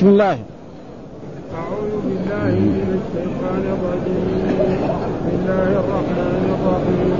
بسم 0.00 0.08
الله. 0.08 0.36
أعوذ 1.60 1.92
بالله 2.08 2.52
من 2.56 2.88
الشيطان 3.00 3.64
الرجيم. 3.76 4.24
بسم 5.12 5.28
الله 5.36 5.70
الرحمن 5.82 6.44
الرحيم. 6.56 7.16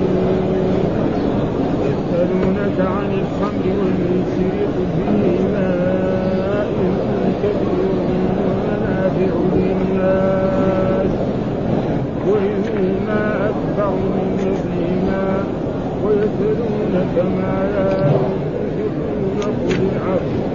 يسألونك 1.85 2.77
عن 2.95 3.09
الخمر 3.21 3.65
والميسر 3.79 4.53
قل 4.73 4.87
فيهما 4.97 5.71
إثم 6.81 7.21
كبير 7.41 7.85
ومنافع 8.49 9.33
للناس 9.53 11.13
وإنهما 12.29 13.21
أكبر 13.49 13.93
من 14.13 14.27
نفعهما 14.41 15.23
ويسألونك 16.03 17.15
ماذا 17.37 17.89
ينفقون 18.77 19.39
قل 19.67 19.79
العفو. 19.93 20.50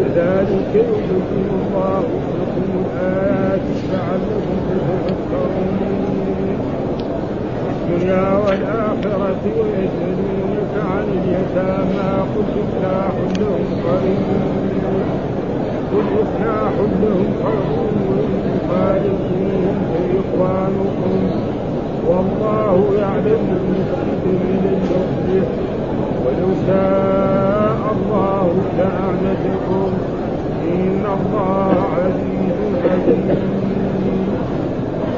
كذلك 0.00 0.70
يبين 0.74 1.48
الله 1.60 2.04
لكم 2.40 2.66
الآيات 2.80 3.60
لعلكم 3.92 4.56
تتفكرون 4.70 5.68
في 5.80 5.86
الدنيا 7.94 8.26
والآخرة 8.36 9.42
ويسألونك 9.60 10.72
عن 10.90 11.04
اليتامى 11.18 12.08
قل 12.36 12.46
إصلاح 12.62 13.14
لهم 13.38 13.66
خير 13.84 14.18
قل 15.92 16.06
إصلاح 16.22 16.72
لهم 17.02 17.28
خير 17.44 17.78
وإن 18.08 18.32
تخالفوهم 18.48 19.76
فإخوانكم 19.90 21.18
والله 22.08 22.74
يعلم 22.98 23.44
المفسد 23.60 24.24
من 24.26 24.62
المصلح 24.72 25.48
ولو 26.24 26.50
شاء 26.66 27.69
الله 27.92 28.46
لأعنتكم 28.78 29.90
إن 30.74 31.02
الله 31.16 31.74
عزيز 31.94 32.58
حكيم. 32.84 33.38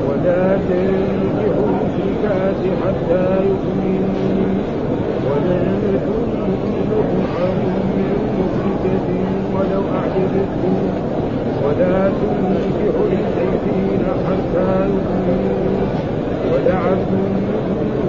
ولا 0.08 0.44
تنكحوا 0.68 1.66
المشركات 1.72 2.60
حتى 2.82 3.26
يؤمنوا. 3.48 4.52
ولعنة 5.28 6.06
مؤمنة 6.38 7.10
خير 7.34 7.74
من 7.96 8.12
مشركة 8.38 9.08
ولو 9.54 9.82
أعجبتكم. 9.98 10.76
ولا 11.64 11.98
تنكحوا 12.20 13.06
المشركين 13.12 14.02
حتى 14.26 14.68
يؤمنوا 14.92 15.86
ولعبد 16.52 17.10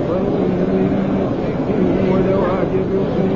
خير 0.08 0.34
من 0.74 0.92
مشرك 1.18 1.68
ولو 2.12 2.40
أعجبكم 2.54 3.30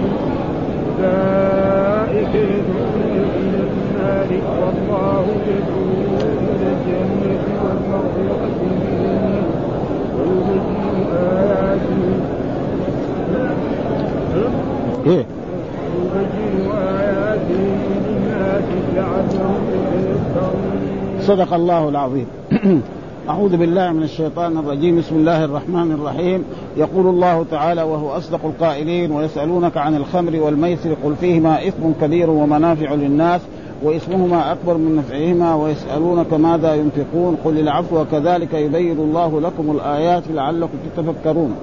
أولئك 1.00 2.34
يدعون 2.36 3.02
إلى 3.38 3.62
النار 3.68 4.30
والله 4.60 5.26
يدعو 5.48 5.86
إلى 6.42 6.68
الجنة 6.74 7.46
والمغفرة 7.64 8.46
منه 8.62 9.46
ويبين 10.18 11.06
آياته 11.14 12.04
إيه 15.08 15.26
يبين 15.96 16.72
آياته 16.72 17.66
للناس 18.06 18.68
لعلهم 18.96 19.62
يتذكرون 19.74 20.82
صدق 21.28 21.54
الله 21.54 21.90
العظيم. 21.90 22.26
أعوذ 23.30 23.58
بالله 23.58 23.92
من 23.92 24.04
الشيطان 24.04 24.58
الرجيم. 24.58 24.98
بسم 24.98 25.16
الله 25.16 25.44
الرحمن 25.46 25.92
الرحيم. 25.92 26.44
يقول 26.78 27.08
الله 27.08 27.46
تعالى 27.52 27.84
وهو 27.84 28.10
أصدق 28.10 28.46
القائلين 28.46 29.12
ويسألونك 29.12 29.78
عن 29.78 29.96
الخمر 29.96 30.40
والميسر 30.40 30.94
قل 31.04 31.16
فيهما 31.16 31.68
إثم 31.68 31.92
كبير 32.02 32.30
ومنافع 32.30 32.94
للناس 32.94 33.42
واسمهما 33.84 34.52
أكبر 34.52 34.78
من 34.78 34.96
نفعهما 34.96 35.56
ويسألونك 35.56 36.34
ماذا 36.34 36.76
ينفقون 36.76 37.38
قل 37.46 37.60
العفو 37.60 38.02
وكذلك 38.02 38.54
يبين 38.54 38.98
الله 39.00 39.42
لكم 39.42 39.72
الآيات 39.72 40.24
لعلكم 40.34 40.78
تتفكرون. 40.96 41.56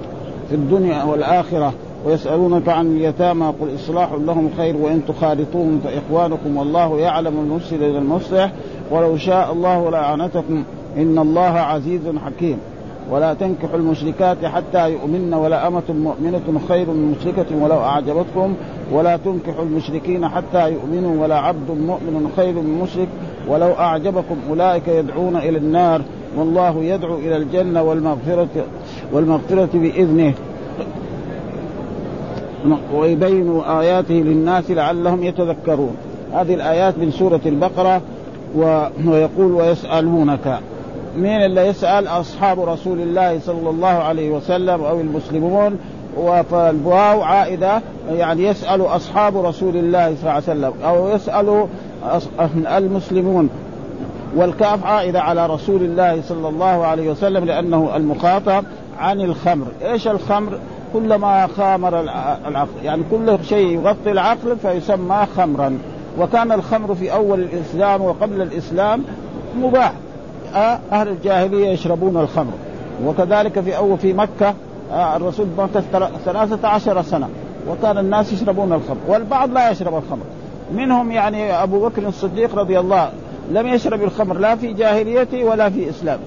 في 0.49 0.55
الدنيا 0.55 1.03
والآخرة 1.03 1.73
ويسألونك 2.05 2.69
عن 2.69 2.95
اليتامى 2.95 3.53
قل 3.61 3.75
إصلاح 3.75 4.13
لهم 4.13 4.49
خير 4.57 4.77
وإن 4.77 5.01
تخالطوهم 5.07 5.79
فإخوانكم 5.83 6.57
والله 6.57 6.99
يعلم 6.99 7.39
المفسد 7.39 7.81
إلى 7.81 7.97
المصلح 7.97 8.51
ولو 8.91 9.17
شاء 9.17 9.51
الله 9.51 9.89
لأعنتكم 9.89 10.63
إن 10.97 11.19
الله 11.19 11.41
عزيز 11.41 12.01
حكيم 12.25 12.57
ولا 13.11 13.33
تنكحوا 13.33 13.75
المشركات 13.75 14.45
حتى 14.45 14.91
يؤمن 14.91 15.33
ولا 15.33 15.67
أمة 15.67 15.83
مؤمنة 15.89 16.61
خير 16.67 16.89
من 16.89 17.15
مشركة 17.19 17.63
ولو 17.63 17.77
أعجبتكم 17.77 18.53
ولا 18.91 19.17
تنكحوا 19.17 19.63
المشركين 19.63 20.27
حتى 20.27 20.71
يؤمنوا 20.71 21.23
ولا 21.23 21.39
عبد 21.39 21.71
مؤمن 21.71 22.31
خير 22.35 22.53
من 22.53 22.79
مشرك 22.83 23.07
ولو 23.47 23.71
أعجبكم 23.71 24.35
أولئك 24.49 24.87
يدعون 24.87 25.35
إلى 25.35 25.57
النار 25.57 26.01
والله 26.37 26.83
يدعو 26.83 27.15
إلى 27.15 27.37
الجنة 27.37 27.83
والمغفرة 27.83 28.65
والمغفرة 29.13 29.69
بإذنه 29.73 30.33
ويبين 32.93 33.61
آياته 33.61 34.13
للناس 34.13 34.71
لعلهم 34.71 35.23
يتذكرون. 35.23 35.95
هذه 36.33 36.53
الآيات 36.53 36.97
من 36.97 37.11
سورة 37.11 37.41
البقرة 37.45 38.01
ويقول 39.05 39.51
ويسألونك. 39.51 40.59
مين 41.17 41.45
اللي 41.45 41.67
يسأل؟ 41.67 42.07
أصحاب 42.07 42.59
رسول 42.59 42.99
الله 42.99 43.39
صلى 43.39 43.69
الله 43.69 43.87
عليه 43.87 44.31
وسلم 44.31 44.83
أو 44.83 45.01
المسلمون. 45.01 45.77
فالواو 46.51 47.21
عائدة 47.21 47.81
يعني 48.11 48.43
يسأل 48.43 48.81
أصحاب 48.81 49.45
رسول 49.45 49.75
الله 49.75 50.15
صلى 50.15 50.21
الله 50.21 50.31
عليه 50.31 50.43
وسلم 50.43 50.73
أو 50.85 51.09
يسأل 51.09 51.67
المسلمون. 52.67 53.49
والكاف 54.35 54.85
عائدة 54.85 55.21
على 55.21 55.45
رسول 55.47 55.81
الله 55.81 56.21
صلى 56.21 56.49
الله 56.49 56.85
عليه 56.85 57.11
وسلم 57.11 57.45
لأنه 57.45 57.95
المخاطب 57.95 58.63
عن 58.99 59.21
الخمر. 59.21 59.65
إيش 59.85 60.07
الخمر؟ 60.07 60.59
كلما 60.95 61.47
خامر 61.47 61.99
العقل. 62.47 62.83
يعني 62.83 63.03
كل 63.11 63.37
شيء 63.43 63.67
يغطي 63.67 64.11
العقل 64.11 64.57
فيسمى 64.61 65.27
خمرا. 65.37 65.77
وكان 66.19 66.51
الخمر 66.51 66.95
في 66.95 67.13
أول 67.13 67.39
الإسلام 67.39 68.01
وقبل 68.01 68.41
الإسلام 68.41 69.03
مباح. 69.57 69.93
أهل 70.91 71.07
الجاهلية 71.07 71.69
يشربون 71.69 72.17
الخمر. 72.17 72.53
وكذلك 73.05 73.59
في 73.59 73.77
أول 73.77 73.97
في 73.97 74.13
مكة 74.13 74.53
الرسول 74.91 75.47
مكة 75.57 75.83
ثلاثة 76.25 76.67
عشر 76.67 77.01
سنة. 77.01 77.29
وكان 77.69 77.97
الناس 77.97 78.33
يشربون 78.33 78.73
الخمر. 78.73 78.97
والبعض 79.07 79.51
لا 79.51 79.71
يشرب 79.71 79.95
الخمر. 79.95 80.25
منهم 80.75 81.11
يعني 81.11 81.63
أبو 81.63 81.87
بكر 81.87 82.07
الصديق 82.07 82.55
رضي 82.55 82.79
الله 82.79 83.09
لم 83.51 83.67
يشرب 83.67 84.03
الخمر. 84.03 84.37
لا 84.37 84.55
في 84.55 84.73
جاهليته 84.73 85.43
ولا 85.43 85.69
في 85.69 85.89
إسلام. 85.89 86.19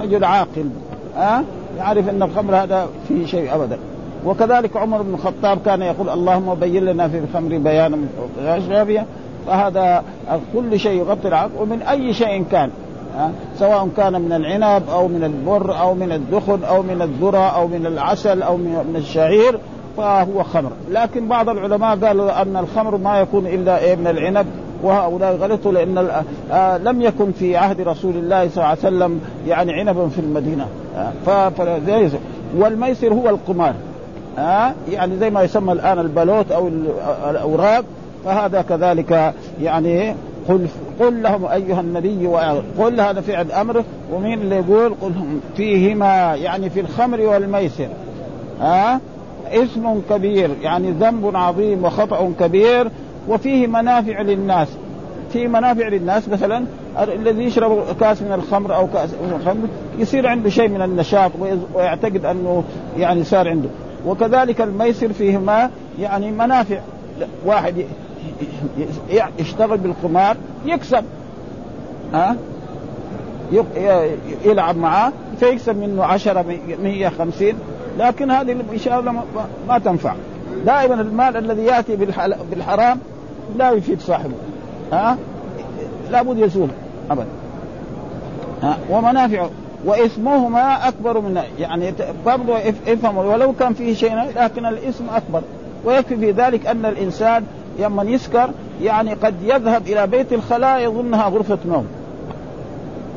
رجل 0.00 0.24
عاقل. 0.24 0.70
أه؟ 1.16 1.40
يعرف 1.78 2.08
أن 2.08 2.22
الخمر 2.22 2.56
هذا 2.56 2.88
فيه 3.08 3.26
شيء 3.26 3.54
أبدا. 3.54 3.78
وكذلك 4.26 4.76
عمر 4.76 5.02
بن 5.02 5.14
الخطاب 5.14 5.58
كان 5.64 5.82
يقول 5.82 6.08
اللهم 6.08 6.54
بين 6.54 6.84
لنا 6.84 7.08
في 7.08 7.18
الخمر 7.18 7.58
بيانا 7.58 7.96
من 7.96 8.08
فهذا 9.46 10.04
كل 10.54 10.80
شيء 10.80 11.00
يغطي 11.00 11.28
العقل 11.28 11.50
ومن 11.58 11.82
أي 11.82 12.12
شيء 12.12 12.44
كان 12.52 12.70
سواء 13.58 13.88
كان 13.96 14.20
من 14.20 14.32
العنب 14.32 14.82
أو 14.90 15.08
من 15.08 15.24
البر 15.24 15.80
أو 15.80 15.94
من 15.94 16.12
الدخن 16.12 16.64
أو 16.64 16.82
من 16.82 17.02
الذرة 17.02 17.48
أو 17.48 17.68
من 17.68 17.86
العسل 17.86 18.42
أو 18.42 18.56
من 18.56 18.94
الشعير 18.96 19.58
فهو 19.96 20.42
خمر. 20.42 20.70
لكن 20.90 21.28
بعض 21.28 21.48
العلماء 21.48 21.96
قالوا 21.96 22.42
أن 22.42 22.56
الخمر 22.56 22.96
ما 22.96 23.20
يكون 23.20 23.46
إلا 23.46 23.78
إيه؟ 23.78 23.96
من 23.96 24.06
العنب 24.06 24.46
وهؤلاء 24.82 25.36
غلطوا 25.36 25.72
لأن 25.72 26.22
آه 26.52 26.78
لم 26.78 27.02
يكن 27.02 27.32
في 27.32 27.56
عهد 27.56 27.80
رسول 27.80 28.16
الله 28.16 28.48
صلى 28.48 28.56
الله 28.56 28.66
عليه 28.66 28.78
وسلم 28.78 29.20
يعني 29.46 29.72
عنبا 29.72 30.08
في 30.08 30.18
المدينة 30.18 30.66
آه 30.96 31.52
والميسر 32.56 33.14
هو 33.14 33.28
القمار. 33.28 33.74
آه 34.38 34.74
يعني 34.90 35.18
زي 35.18 35.30
ما 35.30 35.42
يسمى 35.42 35.72
الآن 35.72 35.98
البلوت 35.98 36.52
أو 36.52 36.68
الأوراق 37.30 37.84
فهذا 38.24 38.62
كذلك 38.62 39.34
يعني 39.62 40.14
قل 40.48 40.66
قل 41.00 41.22
لهم 41.22 41.44
أيها 41.44 41.80
النبي 41.80 42.26
قل 42.78 43.00
هذا 43.00 43.20
فعل 43.20 43.52
أمر 43.52 43.84
ومين 44.12 44.40
اللي 44.40 44.56
يقول؟ 44.56 44.94
قل 45.00 45.12
فيهما 45.56 46.34
يعني 46.34 46.70
في 46.70 46.80
الخمر 46.80 47.20
والميسر. 47.20 47.88
ها؟ 48.60 49.00
اسم 49.52 50.00
كبير 50.10 50.50
يعني 50.62 50.90
ذنب 50.90 51.36
عظيم 51.36 51.84
وخطأ 51.84 52.32
كبير 52.40 52.90
وفيه 53.28 53.66
منافع 53.66 54.20
للناس. 54.20 54.68
في 55.32 55.48
منافع 55.48 55.88
للناس 55.88 56.28
مثلا 56.28 56.64
الذي 57.02 57.44
يشرب 57.44 57.82
كاس 58.00 58.22
من 58.22 58.32
الخمر 58.32 58.76
أو 58.76 58.86
كاس 58.86 59.10
من 59.10 59.40
الخمر 59.40 59.68
يصير 59.98 60.26
عنده 60.26 60.50
شيء 60.50 60.68
من 60.68 60.82
النشاط 60.82 61.30
ويعتقد 61.74 62.24
أنه 62.24 62.64
يعني 62.98 63.24
صار 63.24 63.48
عنده. 63.48 63.68
وكذلك 64.06 64.60
الميسر 64.60 65.12
فيهما 65.12 65.70
يعني 66.00 66.30
منافع. 66.30 66.78
واحد 67.46 67.84
يشتغل 69.38 69.78
بالقمار 69.78 70.36
يكسب. 70.66 71.04
ها؟ 72.14 72.36
يلعب 74.44 74.76
معاه 74.76 75.12
فيكسب 75.40 75.76
منه 75.76 76.04
عشرة 76.04 76.44
مية 76.82 77.08
خمسين 77.08 77.54
لكن 77.98 78.30
هذه 78.30 78.52
الله 78.98 79.24
ما 79.68 79.78
تنفع. 79.78 80.14
دائما 80.66 80.94
المال 80.94 81.36
الذي 81.36 81.62
يأتي 81.62 81.96
بالحرام 82.50 82.98
لا 83.56 83.70
يفيد 83.70 84.00
صاحبه. 84.00 84.34
ها؟ 84.92 85.16
لابد 86.10 86.38
يزول. 86.38 86.68
ابدا. 87.10 87.26
ها؟ 88.62 88.78
ومنافع 88.90 89.46
وإثمهما 89.84 90.88
أكبر 90.88 91.20
من 91.20 91.42
يعني 91.58 91.94
برضه 92.26 92.58
افهم 92.88 93.16
ولو 93.16 93.52
كان 93.52 93.74
فيه 93.74 93.94
شيء 93.94 94.14
لكن 94.36 94.66
الإثم 94.66 95.04
أكبر. 95.10 95.42
ويكفي 95.84 96.16
في 96.16 96.30
ذلك 96.30 96.66
أن 96.66 96.84
الإنسان 96.84 97.44
لما 97.78 98.02
يسكر 98.02 98.50
يعني 98.82 99.14
قد 99.14 99.34
يذهب 99.42 99.86
إلى 99.86 100.06
بيت 100.06 100.32
الخلاء 100.32 100.80
يظنها 100.80 101.28
غرفة 101.28 101.58
نوم. 101.66 101.86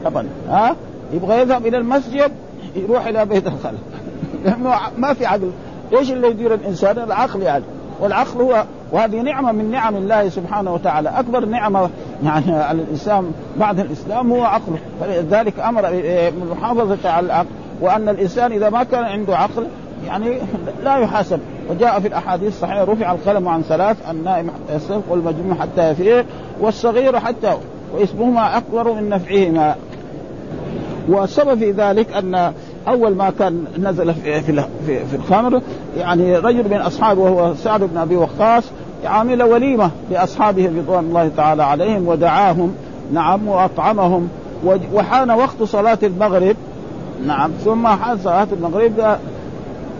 طبعا 0.05 0.27
ها؟ 0.49 0.75
يبغى 1.13 1.41
يذهب 1.41 1.67
إلى 1.67 1.77
المسجد 1.77 2.31
يروح 2.75 3.05
إلى 3.07 3.25
بيت 3.25 3.47
الخلاء. 3.47 3.81
لأنه 4.45 4.75
ما 4.97 5.13
في 5.13 5.25
عقل. 5.25 5.51
إيش 5.93 6.11
اللي 6.11 6.27
يدير 6.27 6.53
الإنسان؟ 6.53 6.97
العقل 6.97 7.41
يعني. 7.41 7.63
والعقل 7.99 8.41
هو 8.41 8.63
وهذه 8.91 9.21
نعمة 9.21 9.51
من 9.51 9.71
نعم 9.71 9.95
الله 9.95 10.29
سبحانه 10.29 10.73
وتعالى. 10.73 11.09
أكبر 11.09 11.45
نعمة 11.45 11.89
يعني 12.23 12.71
الانسان 12.71 13.31
بعد 13.59 13.79
الإسلام 13.79 14.31
هو 14.31 14.43
عقله 14.43 14.77
فلذلك 15.01 15.59
أمر 15.59 15.81
بالمحافظه 16.39 17.09
على 17.09 17.25
العقل. 17.25 17.47
وأن 17.81 18.09
الإنسان 18.09 18.51
إذا 18.51 18.69
ما 18.69 18.83
كان 18.83 19.03
عنده 19.03 19.37
عقل 19.37 19.67
يعني 20.07 20.37
لا 20.83 20.97
يحاسب. 20.97 21.39
وجاء 21.69 21.99
في 21.99 22.07
الأحاديث 22.07 22.47
الصحيحة 22.47 22.83
رفع 22.83 23.11
القلم 23.11 23.47
عن 23.47 23.61
ثلاث 23.61 23.97
النائم 24.09 24.49
حتى 24.49 24.75
يستيقظ 24.75 25.03
والمجنون 25.09 25.55
حتى 25.55 25.89
يفيق 25.89 26.25
والصغير 26.59 27.19
حتى 27.19 27.53
واسمهما 27.93 28.57
أكبر 28.57 28.93
من 28.93 29.09
نفعهما. 29.09 29.75
والسبب 31.07 31.59
في 31.59 31.71
ذلك 31.71 32.13
أن 32.13 32.53
أول 32.87 33.15
ما 33.15 33.29
كان 33.39 33.65
نزل 33.79 34.13
في 34.13 34.41
في, 34.41 35.05
في 35.05 35.15
الخمر 35.15 35.61
يعني 35.97 36.37
رجل 36.37 36.69
من 36.69 36.77
أصحابه 36.77 37.21
وهو 37.21 37.55
سعد 37.55 37.83
بن 37.83 37.97
أبي 37.97 38.15
وقاص 38.15 38.63
عامل 39.05 39.43
وليمة 39.43 39.91
لأصحابه 40.11 40.65
رضوان 40.77 41.03
الله 41.03 41.31
تعالى 41.37 41.63
عليهم 41.63 42.07
ودعاهم 42.07 42.75
نعم 43.13 43.47
وأطعمهم 43.47 44.29
وحان 44.93 45.31
وقت 45.31 45.63
صلاة 45.63 45.97
المغرب 46.03 46.55
نعم 47.27 47.51
ثم 47.65 47.87
حان 47.87 48.17
صلاة 48.17 48.47
المغرب 48.51 49.17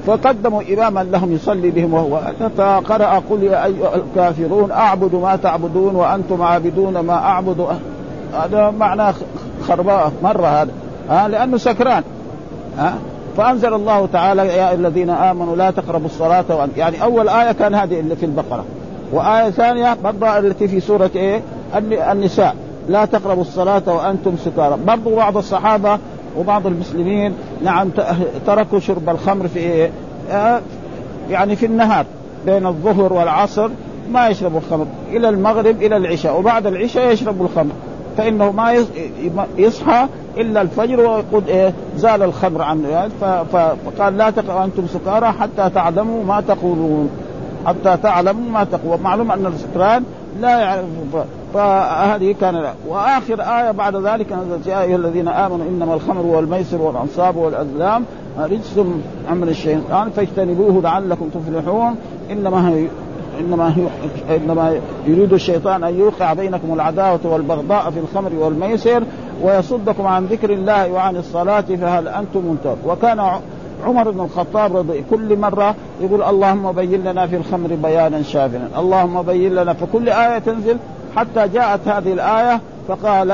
فقدموا 0.08 0.62
إماما 0.74 1.04
لهم 1.04 1.34
يصلي 1.34 1.72
بهم 1.72 1.94
وهو 1.94 2.22
فقرا 2.58 3.22
قل 3.30 3.44
يا 3.44 3.66
أيها 3.66 3.96
الكافرون 3.96 4.72
أعبد 4.72 5.16
ما 5.16 5.36
تعبدون 5.36 5.96
وأنتم 5.96 6.42
عابدون 6.42 7.00
ما 7.00 7.14
أعبد 7.14 7.68
هذا 8.34 8.74
معناه 8.80 9.14
خرباء 9.68 10.12
مرة 10.24 10.48
هذا 10.48 10.72
ها 11.10 11.28
لأنه 11.28 11.58
سكران 11.58 12.04
ها 12.78 12.96
فأنزل 13.38 13.74
الله 13.74 14.06
تعالى 14.14 14.48
يا 14.48 14.74
الذين 14.74 15.10
آمنوا 15.10 15.56
لا 15.56 15.72
تقربوا 15.72 16.06
الصلاة 16.06 16.46
وأن... 16.50 16.70
يعني 16.78 17.04
أول 17.04 17.30
آية 17.30 17.52
كان 17.52 17.76
هذه 17.76 18.00
اللي 18.00 18.16
في 18.16 18.26
البقرة. 18.26 18.66
وآية 19.13 19.50
ثانية 19.50 19.98
برضه 20.04 20.38
التي 20.39 20.68
في 20.68 20.80
سورة 20.80 21.12
إيه؟ 21.15 21.42
النساء. 22.12 22.56
لا 22.89 23.06
تقربوا 23.06 23.42
الصلاة 23.42 23.81
وأنتم 23.88 24.36
سكارى. 24.45 24.77
برضه 24.88 25.15
بعض 25.15 25.38
الصحابة 25.38 26.00
وبعض 26.38 26.68
المسلمين 26.68 27.33
نعم 27.63 27.89
تركوا 28.45 28.80
شرب 28.80 29.10
الخمر 29.10 29.48
في 29.48 29.60
إيه؟ 29.60 29.92
آه 30.31 30.62
يعني 31.30 31.56
في 31.56 31.65
النهار 31.65 32.06
بين 32.45 32.65
الظهر 32.65 33.13
والعصر 33.13 33.69
ما 34.12 34.27
يشربوا 34.27 34.60
الخمر. 34.60 34.86
إلى 35.12 35.30
المغرب 35.30 35.81
إلى 35.81 35.98
العشاء. 35.98 36.39
وبعد 36.39 36.68
العشاء 36.68 37.12
يشربوا 37.12 37.45
الخمر. 37.45 37.71
فإنه 38.18 38.51
ما 38.51 38.86
يصحى 39.57 40.07
إلا 40.38 40.62
الفجر 40.62 41.00
ويقول 41.00 41.44
إيه؟ 41.48 41.74
زال 41.98 42.24
الخمر 42.24 42.62
عنه. 42.62 42.88
يعني 42.89 43.12
فقال 43.51 44.18
لا 44.18 44.30
تقرأوا 44.30 44.63
أنتم 44.63 44.88
سكارى 44.88 45.31
حتى 45.31 45.69
تعلموا 45.69 46.24
ما 46.24 46.42
تقولون. 46.42 47.10
حتى 47.65 47.98
تعلموا 47.98 48.51
ما 48.51 48.63
تقول 48.63 49.00
معلوم 49.01 49.31
أن 49.31 49.45
السكران 49.45 50.04
لا 50.42 50.60
يعرف. 50.60 50.86
فهذه 51.54 52.36
كان 52.42 52.65
وآخر 52.88 53.42
آية 53.42 53.71
بعد 53.71 53.95
ذلك 53.95 54.33
نزلت 54.33 54.68
يا 54.68 54.81
أيها 54.81 54.95
الذين 54.95 55.27
آمنوا 55.27 55.65
إنما 55.69 55.94
الخمر 55.94 56.25
والميسر 56.25 56.81
والأنصاب 56.81 57.36
والأزلام 57.36 58.06
رجس 58.39 58.80
عمل 59.30 59.50
الشيطان 59.50 60.10
فاجتنبوه 60.10 60.81
لعلكم 60.81 61.30
تفلحون. 61.30 61.95
إنما 62.31 62.69
هي 62.69 62.88
إنما 63.39 63.74
إنما 64.30 64.80
يريد 65.07 65.33
الشيطان 65.33 65.83
أن 65.83 65.95
يوقع 66.00 66.33
بينكم 66.33 66.74
العداوة 66.74 67.19
والبغضاء 67.24 67.92
في 67.92 68.00
الخمر 68.00 68.31
والميسر 68.36 69.04
ويصدكم 69.44 70.07
عن 70.07 70.25
ذكر 70.25 70.54
الله 70.54 70.92
وعن 70.92 71.15
الصلاة 71.15 71.62
فهل 71.62 72.07
أنتم 72.07 72.45
منتهون 72.45 72.77
وكان 72.86 73.19
عمر 73.84 74.12
بن 74.12 74.20
الخطاب 74.20 74.78
رضي 74.78 75.04
كل 75.10 75.38
مرة 75.38 75.76
يقول 76.02 76.24
اللهم 76.24 76.72
بين 76.72 77.04
لنا 77.04 77.28
في 77.28 77.36
الخمر 77.36 77.76
بيانا 77.84 78.22
شافنا 78.22 78.68
اللهم 78.78 79.22
بين 79.22 79.56
لنا. 79.56 79.74
فكل 79.74 80.10
آية 80.10 80.40
تنزل 80.40 80.78
حتى 81.16 81.48
جاءت 81.48 81.88
هذه 81.88 82.14
الآية 82.14 82.62
فقال 82.88 83.32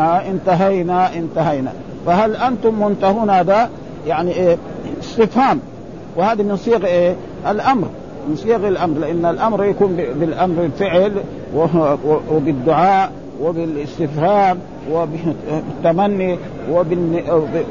انتهينا 0.00 1.16
انتهينا. 1.16 1.72
فهل 2.06 2.36
أنتم 2.36 2.82
منتهون؟ 2.84 3.30
هذا 3.30 3.70
يعني 4.06 4.32
إيه؟ 4.32 4.56
استفهام. 5.00 5.60
وهذه 6.16 6.42
من 6.42 6.56
صيغ 6.56 6.84
إيه؟ 6.86 7.16
الأمر. 7.48 7.88
من 8.28 8.36
صيغ 8.36 8.68
الأمر. 8.68 8.98
لأن 8.98 9.24
الأمر 9.24 9.64
يكون 9.64 9.96
بالأمر 9.96 10.64
الفعل 10.64 11.12
وبالدعاء 12.30 13.12
وبالاستفهام. 13.42 14.58
وبالتمني 14.90 16.38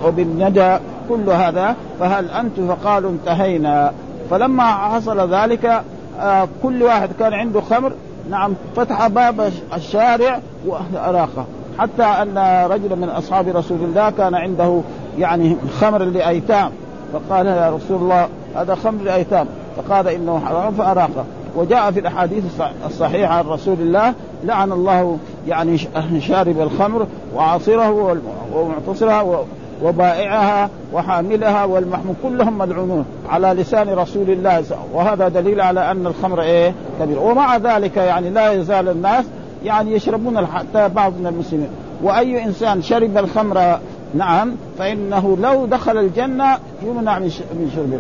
وبالندى 0.04 0.78
كل 1.10 1.30
هذا 1.30 1.76
فهل 2.00 2.30
أنتم 2.30 2.68
فقالوا 2.68 3.12
انتهينا. 3.12 3.94
فلما 4.30 4.64
حصل 4.64 5.34
ذلك 5.34 5.82
آه، 6.20 6.48
كل 6.64 6.84
واحد 6.84 7.10
كان 7.20 7.34
عنده 7.34 7.62
خمر 7.62 7.94
نعم 8.30 8.54
فتح 8.76 9.08
باب 9.08 9.52
الشارع 9.76 10.40
واراقه 10.66 11.46
حتى 11.80 12.04
أن 12.04 12.66
رجلا 12.72 12.96
من 12.96 13.10
أصحاب 13.10 13.48
رسول 13.48 13.78
الله 13.82 14.10
كان 14.10 14.36
عنده 14.36 14.82
يعني 15.20 15.58
خمر 15.80 16.04
لأيتام. 16.04 16.72
فقال 17.14 17.46
يا 17.46 17.70
رسول 17.70 17.98
الله 17.98 18.28
هذا 18.56 18.76
خمر 18.76 19.04
لأيتام. 19.04 19.48
فقال 19.78 20.08
إنه 20.08 20.42
حرام 20.46 20.74
فأراقة. 20.74 21.26
وجاء 21.56 21.92
في 21.92 22.00
الأحاديث 22.00 22.44
الصحيحة 22.86 23.34
عن 23.34 23.46
رسول 23.46 23.76
الله 23.80 24.14
لعن 24.44 24.72
الله 24.72 25.18
يعني 25.48 25.78
شارب 26.20 26.62
الخمر 26.62 27.08
وعاصره 27.36 28.18
ومعتصرها 28.54 29.46
وبائعها 29.84 30.70
وحاملها 30.94 31.66
والمحمول 31.66 32.16
كلهم 32.24 32.58
ملعونون 32.58 33.06
على 33.30 33.48
لسان 33.48 33.90
رسول 33.90 34.30
الله 34.30 34.64
وهذا 34.94 35.28
دليل 35.28 35.62
على 35.62 35.92
أن 35.92 36.08
الخمر 36.08 36.42
إيه؟ 36.42 36.74
كبير. 37.00 37.20
ومع 37.20 37.58
ذلك 37.58 37.98
يعني 37.98 38.30
لا 38.30 38.52
يزال 38.52 38.90
الناس 38.90 39.26
يعني 39.66 39.94
يشربون 39.94 40.46
حتى 40.46 40.90
بعض 40.90 41.14
من 41.20 41.28
المسلمين. 41.28 41.70
وأي 42.04 42.44
إنسان 42.44 42.82
شرب 42.82 43.18
الخمر 43.18 43.80
نعم 44.16 44.56
فإنه 44.78 45.38
لو 45.42 45.66
دخل 45.66 45.98
الجنة 45.98 46.58
يمنع 46.84 47.20
من 47.20 47.72
شربه. 47.76 48.00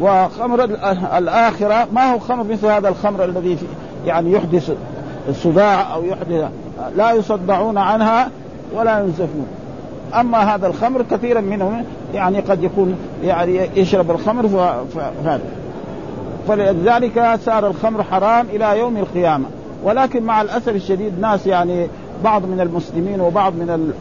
وخمر 0.00 0.64
الآخرة 1.18 1.86
ما 1.92 2.12
هو 2.12 2.18
خمر 2.18 2.44
مثل 2.44 2.66
هذا 2.66 2.88
الخمر 2.88 3.24
الذي 3.24 3.58
يعني 4.06 4.32
يحدث؟ 4.32 4.72
الصداع 5.28 5.94
أو 5.94 6.04
يحدث 6.04 6.50
لا 6.96 7.12
يصدعون 7.12 7.78
عنها 7.78 8.30
ولا 8.74 9.00
ينزفون. 9.00 9.46
أما 10.20 10.54
هذا 10.54 10.66
الخمر 10.66 11.02
كثيرا 11.10 11.40
منهم 11.40 11.84
يعني 12.14 12.40
قد 12.40 12.62
يكون 12.62 12.96
يعني 13.24 13.60
يشرب 13.76 14.10
الخمر 14.10 14.48
فهذا. 14.94 15.40
فلذلك 16.48 17.38
صار 17.44 17.66
الخمر 17.66 18.02
حرام 18.02 18.46
إلى 18.46 18.78
يوم 18.78 18.96
القيامة. 18.96 19.46
ولكن 19.84 20.22
مع 20.22 20.42
الاسف 20.42 20.68
الشديد 20.68 21.20
ناس 21.20 21.46
يعني 21.46 21.86
بعض 22.24 22.46
من 22.46 22.60
المسلمين 22.60 23.20
وبعض 23.20 23.52
من 23.52 23.92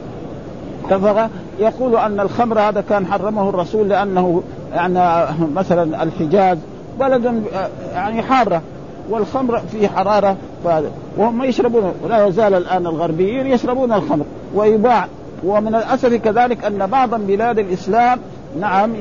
الكفره 0.86 1.30
يقول 1.60 1.96
أن 1.96 2.20
الخمر 2.20 2.60
هذا 2.60 2.84
كان 2.90 3.06
حرمه 3.06 3.50
الرسول 3.50 3.90
لأنه 3.90 4.44
يعني 4.74 5.26
مثلا 5.56 6.04
الحجاز 6.04 6.58
بلد 7.00 7.44
يعني 7.94 8.22
حارة. 8.22 8.62
والخمر 9.10 9.60
فيه 9.72 9.88
حرارة 9.88 10.36
وهم 11.18 11.44
يشربون 11.44 11.94
ولا 12.04 12.28
يزال 12.28 12.54
الآن 12.54 12.88
الغربيين 12.88 13.48
يشربون 13.48 13.94
الخمر. 13.94 14.26
ويباع. 14.56 15.08
ومن 15.44 15.76
الأسف 15.76 16.14
كذلك 16.14 16.66
أن 16.66 16.88
بعض 16.88 17.16
بلاد 17.16 17.60
الإسلام 17.60 18.20
نعم 18.60 18.92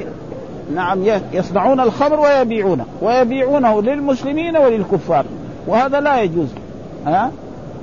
نعم 0.75 1.05
يصنعون 1.33 1.81
الخمر 1.81 2.21
ويبيعونه. 2.21 2.85
ويبيعونه 3.03 3.83
للمسلمين 3.83 4.57
وللكفار. 4.57 5.25
وهذا 5.67 6.01
لا 6.01 6.23
يجوز. 6.23 6.49
ها؟ 7.07 7.31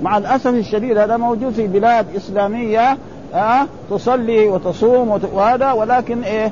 مع 0.03 0.17
الأسف 0.17 0.47
الشديد 0.47 0.97
هذا 0.97 1.17
موجود 1.17 1.53
في 1.53 1.67
بلاد 1.67 2.05
إسلامية 2.15 2.97
ها 3.33 3.67
تصلي 3.89 4.47
وتصوم 4.47 5.21
وهذا 5.33 5.71
ولكن 5.71 6.23
إيه 6.23 6.51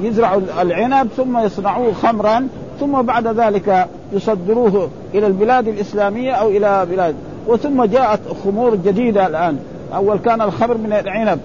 يزرعوا 0.00 0.40
العنب 0.60 1.08
ثم 1.16 1.38
يصنعوه 1.38 1.92
خمرا 1.92 2.48
ثم 2.80 3.02
بعد 3.02 3.26
ذلك 3.26 3.88
يصدروه 4.12 4.90
إلى 5.14 5.26
البلاد 5.26 5.68
الإسلامية 5.68 6.32
أو 6.32 6.48
إلى 6.48 6.86
بلاد. 6.90 7.14
وثم 7.46 7.84
جاءت 7.84 8.20
خمور 8.44 8.74
جديدة 8.74 9.26
الآن. 9.26 9.58
أول 9.94 10.18
كان 10.18 10.42
الخمر 10.42 10.76
من 10.76 10.92
العنب. 10.92 11.40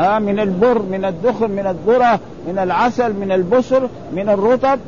آه 0.00 0.18
من 0.18 0.40
البر 0.40 0.82
من 0.82 1.04
الدخن 1.04 1.50
من 1.50 1.66
الذرة 1.66 2.20
من 2.48 2.58
العسل 2.58 3.12
من 3.12 3.32
البسر 3.32 3.88
من 4.12 4.28
الرطب. 4.28 4.78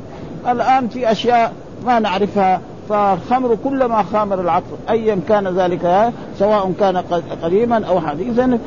الآن 0.49 0.89
في 0.89 1.13
أشياء 1.13 1.53
ما 1.87 1.99
نعرفها. 1.99 2.61
فالخمر 2.89 3.57
كلما 3.65 4.03
خامر 4.03 4.41
العقل 4.41 4.77
ايا 4.91 5.21
كان 5.29 5.49
ذلك 5.49 6.13
سواء 6.39 6.73
كان 6.81 6.97
قديما 7.43 7.87
أو 7.87 8.01
حديثا 8.01 8.59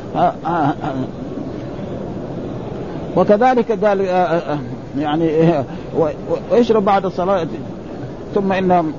وكذلك 3.17 3.85
قال 3.85 4.01
يعني 5.00 5.53
ويشرب 6.51 6.85
بعد 6.85 7.05
الصلاة 7.05 7.47
ثم 8.36 8.52
انهم 8.52 8.94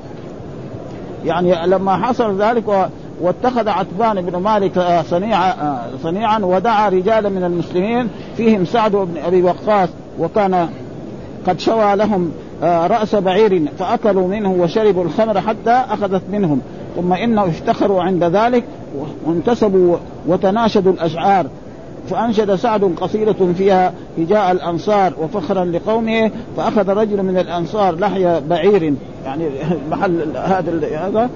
يعني 1.25 1.67
لما 1.67 1.97
حصل 1.97 2.43
ذلك 2.43 2.89
واتخذ 3.21 3.69
عتبان 3.69 4.21
بن 4.21 4.37
مالك 4.37 5.03
صنيعا 5.11 5.79
صنيعا 6.03 6.39
ودعا 6.39 6.89
رجالا 6.89 7.29
من 7.29 7.45
المسلمين 7.45 8.09
فيهم 8.37 8.65
سعد 8.65 8.93
بن 8.93 9.17
أبي 9.27 9.43
وقاص 9.43 9.89
وكان 10.19 10.69
قد 11.47 11.61
شوى 11.61 11.97
لهم 11.97 12.33
رأس 12.63 13.15
بعير 13.15 13.63
فأكلوا 13.79 14.29
منه 14.29 14.53
وشربوا 14.53 15.05
الخمر 15.05 15.41
حتى 15.41 15.71
أخذت 15.71 16.23
منهم 16.33 16.61
ثم 16.97 17.13
إنه 17.13 17.45
افتخروا 17.45 18.03
عند 18.03 18.25
ذلك 18.25 18.65
وانتسبوا 19.27 19.97
وتناشدوا 20.27 20.93
الأشعار. 20.93 21.47
فانشد 22.11 22.55
سعد 22.55 22.85
قصيدة 23.01 23.53
فيها 23.59 23.93
هجاء 24.19 24.53
الأنصار 24.53 25.13
وفخرا 25.23 25.65
لقومه 25.65 26.31
فأخذ 26.57 26.89
رجل 26.89 27.23
من 27.23 27.39
الأنصار 27.39 27.95
لحي 27.95 28.41
بعير 28.41 28.95
يعني 29.25 29.49
محل 29.91 30.37
هذا 30.37 30.99
هذا 30.99 31.31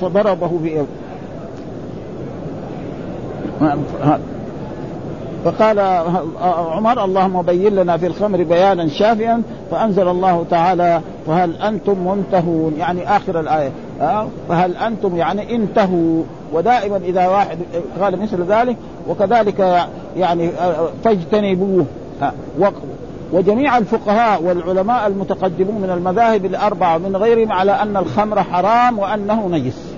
فضربه 0.00 0.50
بإيه 0.62 0.84
فقال 5.44 5.80
عمر 6.72 7.04
اللهم 7.04 7.42
بين 7.42 7.74
لنا 7.74 7.96
في 7.96 8.06
الخمر 8.06 8.42
بيانا 8.42 8.88
شافيا 8.88 9.42
فأنزل 9.70 10.08
الله 10.08 10.44
تعالى 10.50 11.00
فهل 11.26 11.56
أنتم 11.56 12.08
منتهون؟ 12.08 12.74
يعني 12.78 13.16
آخر 13.16 13.40
الآية. 13.40 13.70
فهل 14.48 14.76
أنتم 14.76 15.16
يعني 15.16 15.54
انتهوا؟ 15.54 16.22
ودائما 16.54 16.96
إذا 16.96 17.28
واحد 17.28 17.58
قال 18.00 18.22
مثل 18.22 18.42
ذلك 18.42 18.76
وكذلك 19.08 19.86
يعني 20.16 20.50
فاجتنبوه. 21.04 21.86
وجميع 23.32 23.78
الفقهاء 23.78 24.42
والعلماء 24.42 25.06
المتقدمون 25.06 25.82
من 25.82 25.90
المذاهب 25.90 26.44
الأربعة 26.44 26.98
من 26.98 27.16
غيرهم 27.16 27.52
على 27.52 27.72
أن 27.72 27.96
الخمر 27.96 28.42
حرام 28.42 28.98
وأنه 28.98 29.48
نجس. 29.48 29.94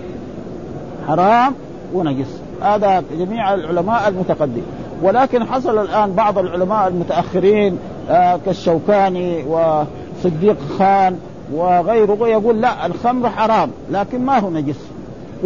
حرام 1.08 1.54
ونجس. 1.94 2.40
هذا 2.62 3.02
جميع 3.18 3.54
العلماء 3.54 4.08
المتقدمين. 4.08 4.64
ولكن 5.02 5.44
حصل 5.44 5.78
الآن 5.78 6.12
بعض 6.12 6.38
العلماء 6.38 6.88
المتأخرين 6.88 7.78
آه 8.10 8.38
كالشوكاني 8.46 9.44
وصديق 9.44 10.56
خان 10.78 11.18
وغيره 11.52 12.28
يقول 12.28 12.60
لا 12.60 12.86
الخمر 12.86 13.30
حرام 13.30 13.70
لكن 13.90 14.24
ما 14.24 14.38
هو 14.38 14.50
نجس. 14.50 14.95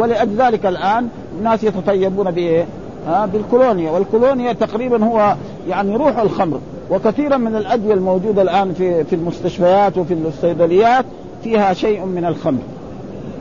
ولأجل 0.01 0.37
ذلك 0.37 0.67
الآن 0.67 1.09
الناس 1.39 1.65
يتطيبون 1.65 2.31
بإيه؟ 2.31 2.65
آه 3.09 3.27
بالكولونيا. 3.27 3.91
والكولونيا 3.91 4.53
تقريبا 4.53 5.05
هو 5.05 5.35
يعني 5.69 5.97
روح 5.97 6.19
الخمر. 6.19 6.61
وكثيرا 6.91 7.37
من 7.37 7.57
الادويه 7.57 7.95
الموجودة 7.95 8.43
الآن 8.43 8.73
في 8.73 9.05
في 9.05 9.15
المستشفيات 9.15 9.99
وفي 9.99 10.15
الصيدليات 10.15 11.05
فيها 11.45 11.73
شيء 11.73 12.05
من 12.05 12.25
الخمر. 12.25 12.61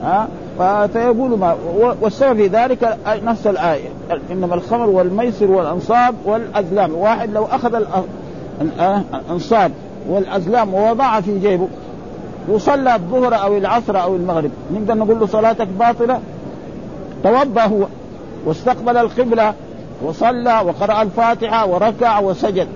ها 0.03 0.27
فيقول 0.87 1.39
ما 1.39 1.55
والسبب 2.01 2.35
في 2.35 2.47
ذلك 2.47 2.97
نفس 3.07 3.47
الآية. 3.47 3.89
إنما 4.31 4.55
الخمر 4.55 4.89
والميسر 4.89 5.51
والأنصاب 5.51 6.15
والأزلام. 6.25 6.95
واحد 6.95 7.33
لو 7.33 7.45
أخذ 7.45 7.83
الأنصاب 8.61 9.71
والأزلام 10.09 10.73
ووضعها 10.73 11.21
في 11.21 11.39
جيبه 11.39 11.67
وصلى 12.49 12.95
الظهر 12.95 13.43
أو 13.43 13.57
العصر 13.57 14.01
أو 14.01 14.15
المغرب 14.15 14.51
نقدر 14.73 14.93
نقول 14.93 15.19
له 15.19 15.25
صلاتك 15.25 15.67
باطلة؟ 15.67 16.19
توضأ 17.23 17.61
هو 17.61 17.85
واستقبل 18.45 18.97
القبلة 18.97 19.53
وصلى 20.03 20.61
وقرأ 20.65 21.01
الفاتحة 21.01 21.67
وركع 21.67 22.19
وسجد. 22.19 22.67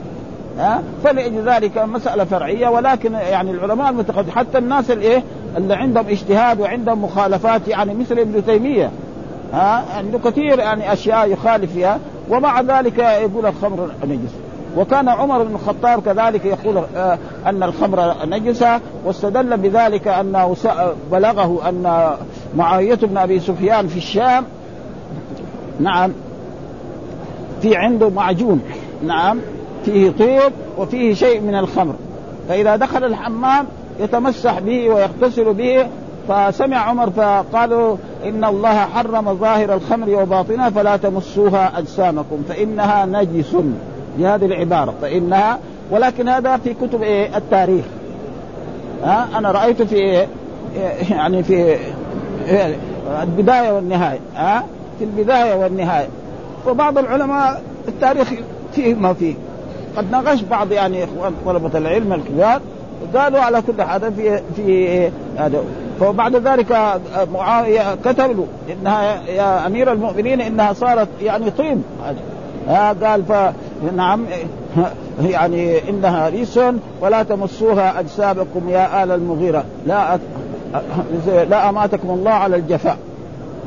ها؟ 0.57 0.83
فلأجل 1.03 1.50
ذلك 1.50 1.77
مسألة 1.77 2.23
فرعية 2.23 2.67
ولكن 2.67 3.13
يعني 3.13 3.51
العلماء 3.51 3.89
المتقدمين 3.89 4.31
حتى 4.31 4.57
الناس 4.57 4.91
الايه 4.91 5.23
اللي 5.57 5.73
عندهم 5.73 6.07
اجتهاد 6.07 6.59
وعندهم 6.59 7.03
مخالفات 7.03 7.67
يعني 7.67 7.93
مثل 7.93 8.19
ابن 8.19 8.45
تيمية. 8.45 8.91
ها؟ 9.53 9.83
عنده 9.97 10.19
كثير 10.19 10.59
يعني 10.59 10.93
أشياء 10.93 11.31
يخالف 11.31 11.73
فيها 11.73 12.00
ومع 12.29 12.62
ذلك 12.62 12.97
يقول 13.00 13.45
الخمر 13.45 13.91
نجس. 14.05 14.31
وكان 14.77 15.09
عمر 15.09 15.43
بن 15.43 15.55
الخطاب 15.55 16.01
كذلك 16.01 16.45
يقول 16.45 16.83
آه 16.95 17.17
أن 17.45 17.63
الخمر 17.63 18.13
نجسة 18.25 18.79
واستدل 19.05 19.57
بذلك 19.57 20.07
أنه 20.07 20.55
بلغه 21.12 21.69
أن 21.69 22.12
معاويه 22.57 22.95
بن 22.95 23.17
أبي 23.17 23.39
سفيان 23.39 23.88
في 23.88 23.98
الشام. 23.98 24.45
نعم. 25.79 26.12
في 27.62 27.75
عنده 27.75 28.10
معجون. 28.10 28.62
نعم. 29.05 29.39
فيه 29.86 30.10
طيب 30.10 30.51
وفيه 30.77 31.13
شيء 31.13 31.41
من 31.41 31.55
الخمر. 31.55 31.95
فإذا 32.50 32.75
دخل 32.75 33.03
الحمام 33.03 33.65
يتمسح 34.00 34.60
به 34.60 34.89
ويغتسل 34.89 35.53
به 35.53 35.88
فسمع 36.29 36.77
عمر 36.77 37.10
فقالوا 37.10 37.98
إن 38.25 38.43
الله 38.43 38.75
حرم 38.75 39.33
ظاهر 39.33 39.74
الخمر 39.74 40.10
وباطنها 40.10 40.69
فلا 40.69 40.98
تمسوها 40.98 41.79
أجسامكم 41.79 42.43
فإنها 42.50 43.05
نجس 43.05 43.55
بهذه 44.17 44.45
العبارة 44.45 44.93
فإنها 45.01 45.60
ولكن 45.91 46.29
هذا 46.29 46.57
في 46.57 46.74
كتب 46.74 47.03
إيه؟ 47.03 47.38
التاريخ. 47.38 47.86
ها؟ 49.03 49.27
أنا 49.38 49.51
رأيت 49.51 49.81
في 49.81 49.95
إيه؟ 49.95 50.27
يعني 51.10 51.43
في 51.43 51.77
البداية 53.23 53.71
والنهاية 53.71 54.19
ها؟ 54.35 54.63
في 55.00 55.05
البداية 55.05 55.53
والنهاية. 55.53 56.07
وبعض 56.67 56.97
العلماء 56.97 57.62
التاريخ 57.88 58.27
فيه 58.73 58.95
ما 58.95 59.13
فيه. 59.13 59.35
قد 59.97 60.12
ناقش 60.12 60.41
بعض 60.41 60.71
يعني 60.71 61.03
إخوان 61.03 61.33
طلبة 61.45 61.77
العلم 61.77 62.13
الكبار 62.13 62.62
قالوا 63.15 63.39
على 63.39 63.62
كل 63.62 63.81
هذا 63.81 64.09
في 64.09 64.41
في 64.55 65.09
هذا. 65.38 65.63
فبعد 66.00 66.35
ذلك 66.35 67.00
معاوية 67.33 67.95
كتب 68.05 68.31
له 68.31 68.47
إنها 68.73 69.21
يا 69.27 69.67
أمير 69.67 69.91
المؤمنين 69.91 70.41
إنها 70.41 70.73
صارت 70.73 71.07
يعني 71.21 71.51
طين. 71.51 71.83
آه 72.69 72.95
قال 73.03 73.23
ف 73.25 73.33
نعم 73.95 74.25
يعني 75.23 75.89
إنها 75.89 76.29
ريس 76.29 76.59
ولا 77.01 77.23
تمسوها 77.23 78.00
أجسامكم 78.00 78.69
يا 78.69 79.03
آل 79.03 79.12
المغيرة. 79.12 79.63
لا 79.88 80.19
لا 81.49 81.69
أماتكم 81.69 82.09
الله 82.09 82.31
على 82.31 82.55
الجفاء. 82.55 82.97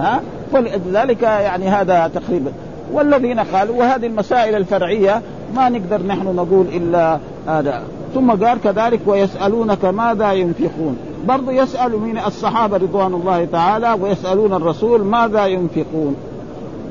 ها؟ 0.00 0.20
فلذلك 0.52 1.22
يعني 1.22 1.68
هذا 1.68 2.10
تقريبا 2.14 2.52
والذين 2.92 3.40
قالوا 3.40 3.76
وهذه 3.76 4.06
المسائل 4.06 4.54
الفرعية 4.54 5.22
ما 5.54 5.68
نقدر 5.68 6.02
نحن 6.02 6.36
نقول 6.36 6.66
إلا 6.72 7.18
هذا. 7.46 7.82
ثم 8.14 8.30
قال 8.30 8.60
كذلك 8.64 9.00
ويسألونك 9.06 9.84
ماذا 9.84 10.32
ينفقون. 10.32 10.96
برضو 11.28 11.50
يسأل 11.50 12.00
من 12.00 12.18
الصحابة 12.26 12.76
رضوان 12.76 13.14
الله 13.14 13.44
تعالى 13.52 13.96
ويسألون 14.00 14.52
الرسول 14.52 15.04
ماذا 15.04 15.46
ينفقون. 15.46 16.16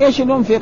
إيش 0.01 0.21
ننفق 0.21 0.61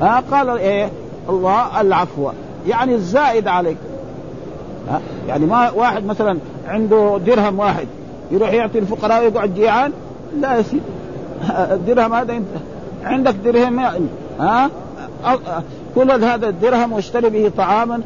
ها؟ 0.00 0.22
قال 0.30 0.48
إيه؟ 0.50 0.88
الله 1.28 1.80
العفو. 1.80 2.30
يعني 2.68 2.94
الزائد 2.94 3.48
عليك. 3.48 3.76
ها؟ 4.90 5.00
يعني 5.28 5.46
ما 5.46 5.70
واحد 5.70 6.06
مثلا 6.06 6.38
عنده 6.68 7.18
درهم 7.26 7.58
واحد 7.58 7.86
يروح 8.30 8.52
يعطي 8.52 8.78
الفقراء 8.78 9.22
ويقعد 9.22 9.54
جيعان؟ 9.54 9.92
لا 10.40 10.54
يا 10.54 10.62
سيدي. 10.62 10.82
الدرهم 11.50 12.14
هذا 12.14 12.32
انت 12.32 12.46
عندك 13.04 13.34
درهم 13.44 13.78
ها؟ 14.40 14.70
كل 15.94 16.10
هذا 16.10 16.48
الدرهم 16.48 16.92
واشتري 16.92 17.30
به 17.30 17.50
طعاما 17.56 18.00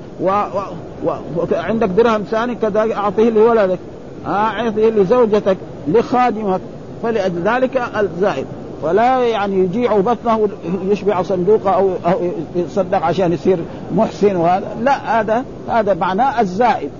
وعندك 1.52 1.88
درهم 1.88 2.22
ثاني 2.22 2.54
كذا 2.54 2.94
أعطيه 2.96 3.30
لولدك. 3.30 3.78
أعطيه 4.26 4.90
لزوجتك 4.90 5.56
لخادمك. 5.88 6.60
فلأجل 7.02 7.42
ذلك 7.44 7.82
الزائد 7.96 8.46
ولا 8.82 9.18
يعني 9.18 9.58
يجيع 9.58 9.96
بطنه 9.96 10.48
يشبع 10.88 11.22
صندوقه 11.22 11.70
أو 11.70 11.90
أو 12.06 12.30
يصدق 12.56 13.02
عشان 13.02 13.32
يصير 13.32 13.58
محسن 13.94 14.36
وهذا. 14.36 14.76
لا 14.82 15.20
هذا 15.20 15.44
هذا 15.68 15.94
معناه 15.94 16.40
الزائد. 16.40 16.90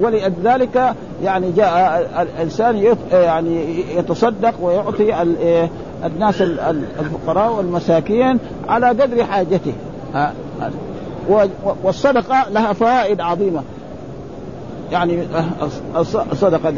ولذلك 0.00 0.94
يعني 1.24 1.52
جاء 1.52 2.10
الإنسان 2.22 2.96
يعني 3.12 3.84
يتصدق 3.96 4.54
ويعطي 4.60 5.22
الناس 6.04 6.42
الفقراء 7.00 7.52
والمساكين 7.52 8.38
على 8.68 8.88
قدر 8.88 9.24
حاجته. 9.24 9.72
والصدقة 11.84 12.50
لها 12.50 12.72
فوائد 12.72 13.20
عظيمة. 13.20 13.62
يعني 14.92 15.22
الصدقة 16.32 16.72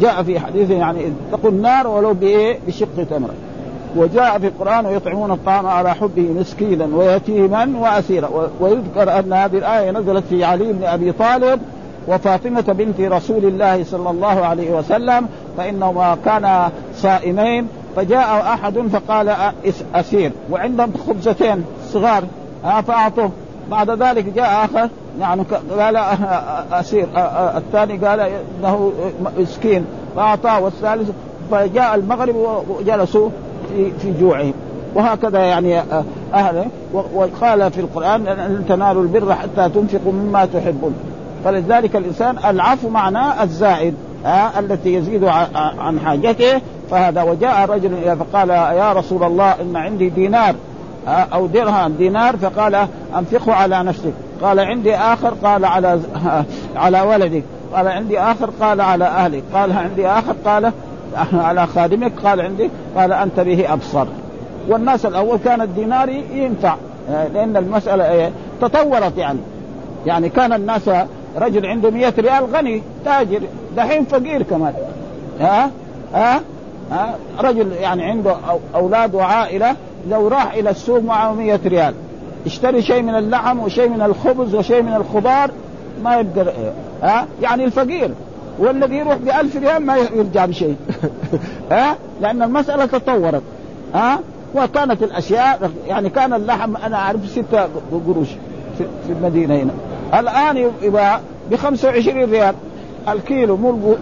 جاء 0.00 0.22
في 0.22 0.40
حديث 0.40 0.70
يعني 0.70 1.12
اتقوا 1.32 1.50
النار 1.50 1.86
ولو 1.86 2.14
بايه؟ 2.14 2.58
بشق 2.66 3.04
تمره 3.10 3.34
وجاء 3.96 4.38
في 4.38 4.46
القرآن 4.46 4.86
ويطعمون 4.86 5.30
الطعام 5.30 5.66
على 5.66 5.94
حبه 5.94 6.22
مسكينا 6.40 6.88
ويتيما 6.96 7.72
وأسيرا. 7.78 8.50
ويذكر 8.60 9.18
أن 9.18 9.32
هذه 9.32 9.58
الآية 9.58 9.90
نزلت 9.90 10.24
في 10.30 10.44
علي 10.44 10.72
بن 10.72 10.84
أبي 10.84 11.12
طالب 11.12 11.60
وفاطمة 12.08 12.60
بنت 12.60 13.00
رسول 13.00 13.44
الله 13.44 13.84
صلى 13.84 14.10
الله 14.10 14.46
عليه 14.46 14.70
وسلم 14.70 15.28
فإنهما 15.56 16.16
كانا 16.24 16.70
صائمين. 16.96 17.68
فجاء 17.96 18.40
أحد 18.40 18.78
فقال 18.78 19.36
أسير. 19.94 20.32
وعندهم 20.50 20.92
خبزتين 21.06 21.64
صغار. 21.92 22.24
فأعطوه 22.62 23.30
بعد 23.70 23.90
ذلك 23.90 24.24
جاء 24.24 24.64
آخر. 24.64 24.88
يعني 25.20 25.42
قال 25.78 25.96
أسير. 26.72 27.06
الثاني 27.56 27.96
قال 28.06 28.20
إنه 28.20 28.92
مسكين. 29.38 29.84
فأعطاه. 30.16 30.60
والثالث 30.60 31.10
فجاء 31.50 31.94
المغرب 31.94 32.62
وجلسوا 32.68 33.28
في 33.68 33.90
في 33.90 34.12
جوعهم. 34.20 34.52
وهكذا 34.94 35.38
يعني 35.38 35.80
أهله. 36.34 36.66
وقال 36.92 37.70
في 37.70 37.80
القرآن 37.80 38.24
لن 38.24 38.64
تنالوا 38.68 39.02
البر 39.02 39.34
حتى 39.34 39.68
تنفقوا 39.68 40.12
مما 40.12 40.44
تحبون. 40.44 40.94
فلذلك 41.46 41.96
الإنسان 41.96 42.36
العفو 42.44 42.88
معناه 42.88 43.42
الزائد 43.42 43.94
آه 44.26 44.58
التي 44.58 44.94
يزيد 44.94 45.24
عن 45.78 46.00
حاجته. 46.00 46.60
فهذا 46.90 47.22
وجاء 47.22 47.70
رجل 47.70 48.16
فقال 48.16 48.50
يا 48.50 48.92
رسول 48.92 49.24
الله 49.24 49.54
إن 49.60 49.76
عندي 49.76 50.08
دينار 50.08 50.54
آه 51.08 51.10
أو 51.10 51.46
درهم 51.46 51.92
دينار. 51.92 52.36
فقال 52.36 52.86
أنفقه 53.18 53.52
على 53.52 53.82
نفسك. 53.82 54.12
قال 54.42 54.60
عندي 54.60 54.94
آخر؟ 54.94 55.34
قال 55.44 55.64
على 55.64 56.00
على 56.76 57.00
ولدك. 57.00 57.42
قال 57.74 57.88
عندي 57.88 58.20
آخر؟ 58.20 58.50
قال 58.60 58.80
على 58.80 59.04
أهلك. 59.04 59.42
قال 59.54 59.72
عندي 59.72 60.08
آخر؟ 60.08 60.34
قال 60.44 60.72
على 61.46 61.66
خادمك. 61.66 62.12
قال 62.24 62.40
عندي. 62.40 62.70
قال 62.96 63.12
أنت 63.12 63.40
به 63.40 63.72
أبصر. 63.72 64.06
والناس 64.68 65.06
الأول 65.06 65.38
كان 65.44 65.60
الدينار 65.60 66.08
ينفع 66.34 66.74
لأن 67.08 67.56
المسألة 67.56 68.32
تطورت 68.60 69.18
يعني. 69.18 69.38
يعني 70.06 70.28
كان 70.28 70.52
الناس 70.52 70.90
رجل 71.36 71.66
عنده 71.66 71.90
مئة 71.90 72.14
ريال 72.18 72.44
غني 72.44 72.82
تاجر 73.04 73.40
دحين 73.76 74.04
فقير 74.04 74.42
كمان. 74.42 74.74
ها؟ 75.40 75.70
ها؟ 76.14 76.40
ها؟ 76.90 77.14
رجل 77.38 77.72
يعني 77.72 78.04
عنده 78.04 78.36
أولاد 78.74 79.14
وعائلة 79.14 79.76
لو 80.10 80.28
راح 80.28 80.52
إلى 80.54 80.70
السوق 80.70 81.02
معه 81.02 81.32
مئة 81.32 81.60
ريال. 81.66 81.94
اشتري 82.46 82.82
شيء 82.82 83.02
من 83.02 83.14
اللحم 83.14 83.58
وشيء 83.58 83.88
من 83.88 84.02
الخبز 84.02 84.54
وشيء 84.54 84.82
من 84.82 84.94
الخضار 84.94 85.50
ما 86.02 86.14
يقدر 86.14 86.52
ها؟ 87.02 87.26
يعني 87.42 87.64
الفقير. 87.64 88.10
والذي 88.58 88.96
يروح 88.96 89.16
بألف 89.16 89.56
ريال 89.56 89.86
ما 89.86 89.96
يرجع 89.96 90.46
بشيء. 90.46 90.76
ها؟ 91.72 91.96
لأن 92.20 92.42
المسألة 92.42 92.86
تطورت. 92.86 93.42
ها؟ 93.94 94.18
وكانت 94.54 95.02
الأشياء 95.02 95.70
يعني 95.86 96.10
كان 96.10 96.32
اللحم 96.32 96.76
أنا 96.76 96.96
أعرف 96.96 97.28
ستة 97.28 97.68
قروش 98.06 98.28
في 98.78 99.12
المدينة 99.12 99.54
هنا. 99.54 99.72
الآن 100.14 100.70
يباع 100.82 101.20
ب 101.50 101.56
25 101.56 102.24
ريال 102.24 102.54
الكيلو 103.08 103.56
مو 103.56 103.96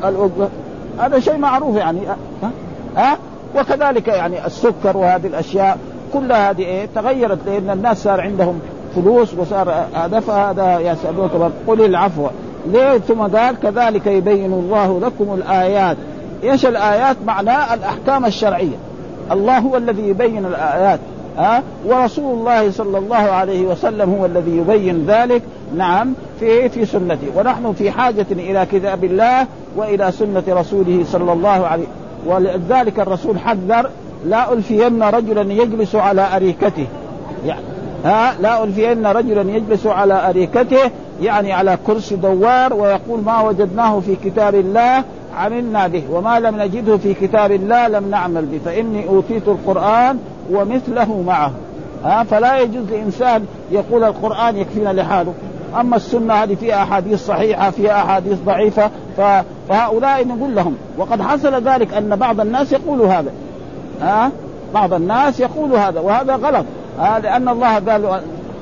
هذا 0.98 1.20
شيء 1.20 1.36
معروف 1.36 1.76
يعني. 1.76 2.00
ها 2.42 2.50
ها 2.96 3.18
وكذلك 3.56 4.08
يعني 4.08 4.46
السكر 4.46 4.96
وهذه 4.96 5.26
الأشياء 5.26 5.78
كلها 6.12 6.50
هذه 6.50 6.62
إيه؟ 6.62 6.88
تغيرت 6.94 7.38
لأن 7.46 7.70
الناس 7.70 8.02
صار 8.02 8.20
عندهم 8.20 8.60
فلوس 8.96 9.34
وصار 9.34 9.86
هذا 9.94 10.20
فهذا 10.20 10.78
يسالونك 10.78 11.30
قل 11.66 11.84
العفو. 11.84 12.26
ليه؟ 12.66 12.98
ثم 12.98 13.20
قال 13.20 13.60
كذلك 13.62 14.06
يبين 14.06 14.52
الله 14.52 15.00
لكم 15.00 15.34
الآيات. 15.34 15.96
إيش 16.44 16.66
الآيات؟ 16.66 17.16
معناه 17.26 17.74
الأحكام 17.74 18.26
الشرعية. 18.26 18.76
الله 19.32 19.58
هو 19.58 19.76
الذي 19.76 20.08
يبين 20.08 20.46
الآيات. 20.46 21.00
ها؟ 21.38 21.62
ورسول 21.86 22.38
الله 22.38 22.70
صلى 22.70 22.98
الله 22.98 23.16
عليه 23.16 23.66
وسلم 23.66 24.14
هو 24.14 24.26
الذي 24.26 24.56
يبين 24.56 25.04
ذلك 25.06 25.42
نعم 25.76 26.14
في 26.40 26.68
في 26.68 26.86
سنته. 26.86 27.26
ونحن 27.36 27.72
في 27.72 27.90
حاجة 27.90 28.26
إلى 28.30 28.66
كتاب 28.72 29.04
الله 29.04 29.46
وإلى 29.76 30.12
سنة 30.12 30.42
رسوله 30.48 31.04
صلى 31.04 31.32
الله 31.32 31.66
عليه 31.66 31.86
ولذلك 32.26 33.00
الرسول 33.00 33.38
حذر 33.38 33.90
لا 34.26 34.52
ألفين 34.52 35.02
رجلا 35.02 35.52
يجلس 35.52 35.94
على 35.94 36.36
أريكته. 36.36 36.86
يعني 37.46 37.60
ها؟ 38.04 38.34
لا 38.40 38.64
ألفين 38.64 39.06
رجلا 39.06 39.56
يجلس 39.56 39.86
على 39.86 40.28
أريكته 40.28 40.90
يعني 41.22 41.52
على 41.52 41.78
كرسي 41.86 42.16
دوار 42.16 42.74
ويقول 42.74 43.20
ما 43.26 43.40
وجدناه 43.40 44.00
في 44.00 44.16
كتاب 44.24 44.54
الله 44.54 45.04
عملنا 45.36 45.86
به 45.86 46.02
وما 46.10 46.40
لم 46.40 46.56
نجده 46.56 46.96
في 46.96 47.14
كتاب 47.14 47.52
الله 47.52 47.88
لم 47.88 48.10
نعمل 48.10 48.44
به. 48.44 48.58
فإني 48.64 49.08
أوتيت 49.08 49.48
القرآن 49.48 50.18
ومثله 50.50 51.22
معه. 51.26 51.52
ها 52.04 52.24
فلا 52.24 52.60
يجوز 52.60 52.90
لإنسان 52.90 53.44
يقول 53.70 54.04
القرآن 54.04 54.56
يكفينا 54.56 54.92
لحاله 54.92 55.34
أما 55.80 55.96
السنة 55.96 56.34
هذه 56.34 56.54
فيها 56.54 56.82
أحاديث 56.82 57.26
صحيحة 57.26 57.70
فيها 57.70 57.92
أحاديث 58.02 58.38
ضعيفة 58.46 58.90
فهؤلاء 59.68 60.26
نقول 60.26 60.54
لهم. 60.54 60.76
وقد 60.98 61.22
حصل 61.22 61.54
ذلك 61.68 61.94
أن 61.94 62.16
بعض 62.16 62.40
الناس 62.40 62.72
يقول 62.72 63.00
هذا. 63.00 63.30
ها 64.00 64.30
بعض 64.74 64.94
الناس 64.94 65.40
يقول 65.40 65.72
هذا 65.72 66.00
وهذا 66.00 66.36
غلط. 66.36 66.66
ها 66.98 67.18
لأن 67.18 67.48
الله 67.48 67.74
قال 67.74 68.20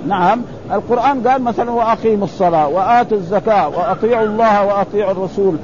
نعم 0.08 0.42
القرآن 0.72 1.28
قال 1.28 1.42
مثلا 1.42 1.70
وأقيموا 1.70 2.24
الصلاة 2.24 2.68
وآتوا 2.68 3.16
الزكاة 3.16 3.68
وأطيعوا 3.68 4.26
الله 4.26 4.64
وأطيعوا 4.64 5.12
الرسول. 5.12 5.56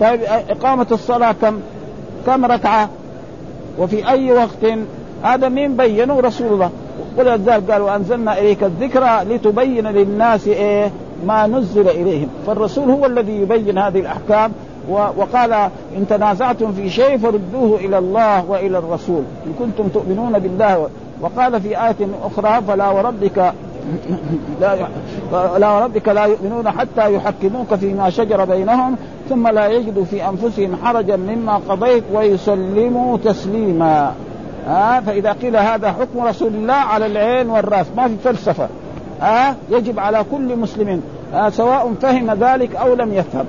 طيب 0.00 0.20
إقامة 0.48 0.86
الصلاة 0.92 1.32
كم؟ 1.32 1.60
كم 2.26 2.44
ركعة؟ 2.44 2.88
وفي 3.78 4.08
أي 4.08 4.32
وقت؟ 4.32 4.78
هذا 5.22 5.48
مين 5.48 5.76
بينه؟ 5.76 6.20
رسول 6.20 6.52
الله. 6.52 6.70
ولذلك 7.18 7.70
قال 7.70 7.82
وانزلنا 7.82 8.38
إليك 8.38 8.64
الذكرى 8.64 9.24
لتبين 9.24 9.86
للناس 9.86 10.48
إيه؟ 10.48 10.90
ما 11.26 11.46
نزل 11.46 11.88
إليهم. 11.88 12.28
فالرسول 12.46 12.90
هو 12.90 13.06
الذي 13.06 13.32
يبين 13.32 13.78
هذه 13.78 14.00
الأحكام 14.00 14.52
وقال 14.88 15.52
إن 15.96 16.06
تنازعتم 16.08 16.72
في 16.72 16.90
شيء 16.90 17.18
فردوه 17.18 17.78
إلى 17.78 17.98
الله 17.98 18.50
وإلى 18.50 18.78
الرسول. 18.78 19.22
إن 19.46 19.52
كنتم 19.58 19.88
تؤمنون 19.88 20.38
بالله 20.38 20.88
وقال 21.20 21.60
في 21.60 21.68
آية 21.68 22.08
أخرى 22.24 22.62
فلا 22.68 22.90
وربك 22.90 23.52
لا 24.60 24.76
لا 25.58 25.68
وربك 25.68 26.08
لا 26.08 26.24
يؤمنون 26.24 26.70
حتى 26.70 27.14
يحكموك 27.14 27.74
فيما 27.74 28.10
شجر 28.10 28.44
بينهم 28.44 28.96
ثم 29.28 29.48
لا 29.48 29.66
يجدوا 29.66 30.04
في 30.04 30.28
أنفسهم 30.28 30.76
حرجا 30.84 31.16
مما 31.16 31.60
قضيت 31.68 32.04
ويسلموا 32.12 33.16
تسليما. 33.16 34.14
ها؟ 34.66 35.00
فإذا 35.00 35.32
قيل 35.32 35.56
هذا 35.56 35.92
حكم 35.92 36.20
رسول 36.20 36.54
الله 36.54 36.74
على 36.74 37.06
العين 37.06 37.50
والرأس 37.50 37.86
ما 37.96 38.08
في 38.08 38.14
فلسفة. 38.24 38.68
ها؟ 39.20 39.56
يجب 39.70 39.98
على 39.98 40.24
كل 40.30 40.56
مسلم 40.56 41.02
سواء 41.48 41.94
فهم 42.02 42.30
ذلك 42.30 42.76
أو 42.76 42.94
لم 42.94 43.14
يفهم. 43.14 43.44